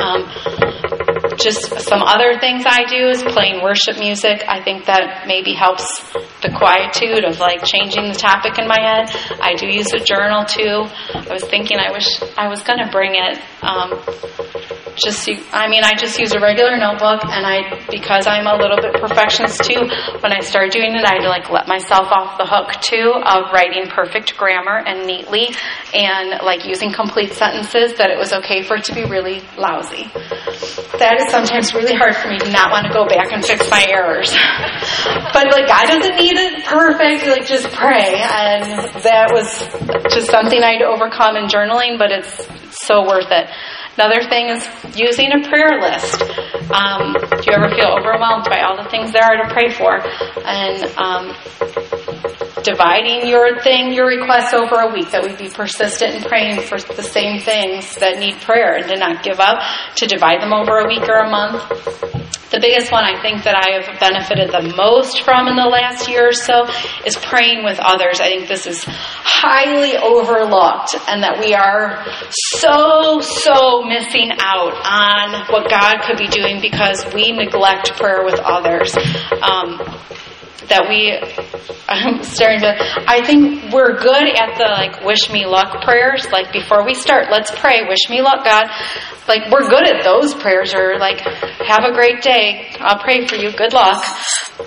[0.00, 0.95] Um,
[1.46, 4.42] just some other things I do is playing worship music.
[4.48, 5.86] I think that maybe helps
[6.42, 9.06] the quietude of like changing the topic in my head.
[9.40, 10.90] I do use a journal too.
[11.14, 13.38] I was thinking I wish I was going to bring it.
[13.62, 18.56] Um, just I mean I just use a regular notebook and I because I'm a
[18.56, 19.84] little bit perfectionist too
[20.20, 23.12] when I started doing it I had to like let myself off the hook too
[23.12, 25.52] of writing perfect grammar and neatly
[25.92, 30.08] and like using complete sentences that it was okay for it to be really lousy.
[30.96, 33.68] That is sometimes really hard for me to not want to go back and fix
[33.70, 34.32] my errors.
[35.32, 38.16] But like God doesn't need it perfect like just pray.
[38.16, 39.46] And that was
[40.14, 42.48] just something I'd overcome in journaling but it's
[42.86, 43.48] so worth it
[43.98, 46.20] Another thing is using a prayer list.
[46.70, 50.00] Um, do you ever feel overwhelmed by all the things there are to pray for?
[50.44, 51.34] And um,
[52.66, 56.78] dividing your thing, your requests over a week, that we be persistent in praying for
[56.78, 59.62] the same things that need prayer and to not give up,
[59.94, 61.62] to divide them over a week or a month.
[62.50, 66.08] The biggest one I think that I have benefited the most from in the last
[66.08, 66.66] year or so
[67.04, 68.20] is praying with others.
[68.20, 75.46] I think this is highly overlooked and that we are so, so missing out on
[75.50, 78.94] what God could be doing because we neglect prayer with others.
[79.42, 79.82] Um,
[80.68, 81.12] that we
[81.88, 82.74] I'm starting to
[83.06, 87.26] I think we're good at the like wish me luck prayers like before we start.
[87.30, 87.82] Let's pray.
[87.88, 88.66] Wish me luck God
[89.28, 92.72] like we're good at those prayers or like have a great day.
[92.80, 93.50] I'll pray for you.
[93.52, 94.04] Good luck.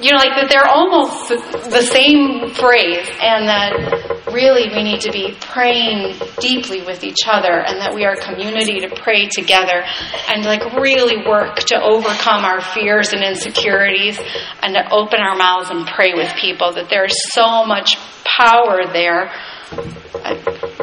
[0.01, 5.11] You know like that they're almost the same phrase and that really we need to
[5.11, 9.83] be praying deeply with each other and that we are a community to pray together
[10.29, 14.19] and like really work to overcome our fears and insecurities
[14.61, 19.31] and to open our mouths and pray with people, that there's so much power there.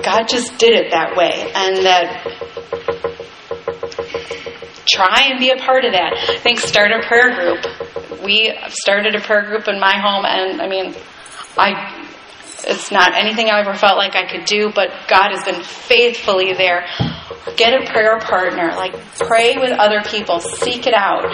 [0.02, 2.55] God just did it that way, and that
[4.88, 6.14] try and be a part of that.
[6.28, 7.64] I think start a prayer group.
[8.24, 10.94] We started a prayer group in my home, and I mean,
[11.58, 12.02] I
[12.68, 16.52] It's not anything I ever felt like I could do, but God has been faithfully
[16.54, 16.84] there.
[17.56, 18.72] Get a prayer partner.
[18.74, 20.40] Like, pray with other people.
[20.40, 21.24] Seek it out.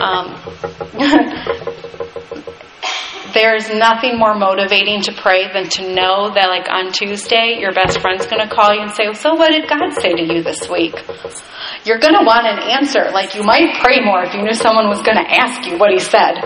[0.00, 0.34] Um,
[3.34, 8.00] there's nothing more motivating to pray than to know that, like, on Tuesday, your best
[8.00, 10.68] friend's going to call you and say, So, what did God say to you this
[10.70, 10.94] week?
[11.84, 13.10] You're going to want an answer.
[13.12, 15.90] Like, you might pray more if you knew someone was going to ask you what
[15.90, 16.40] he said.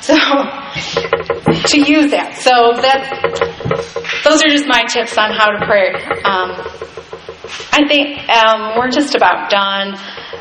[0.00, 0.14] So,
[1.70, 2.36] to use that.
[2.38, 5.92] So, that, those are just my tips on how to pray.
[6.24, 6.52] Um,
[7.72, 9.96] I think um, we're just about done.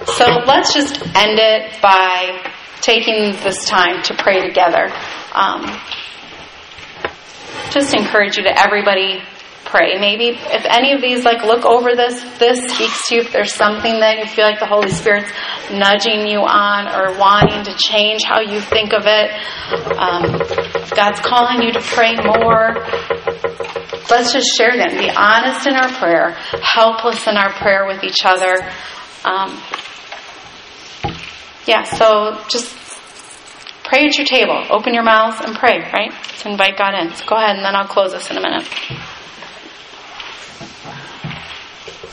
[0.05, 2.51] So, let's just end it by
[2.81, 4.91] taking this time to pray together.
[5.33, 5.65] Um,
[7.71, 9.21] just encourage you to everybody
[9.75, 9.99] pray.
[9.99, 13.21] Maybe if any of these, like, look over this, this speaks to you.
[13.21, 15.29] If there's something that you feel like the Holy Spirit's
[15.69, 19.31] nudging you on or wanting to change how you think of it,
[19.99, 20.39] um,
[20.95, 22.79] God's calling you to pray more.
[24.09, 24.95] Let's just share them.
[24.97, 28.55] Be honest in our prayer, helpless in our prayer with each other.
[29.25, 29.59] Um,
[31.65, 32.77] yeah, so just
[33.83, 34.63] pray at your table.
[34.69, 36.13] Open your mouths and pray, right?
[36.39, 37.13] To invite God in.
[37.15, 38.67] So go ahead, and then I'll close this in a minute.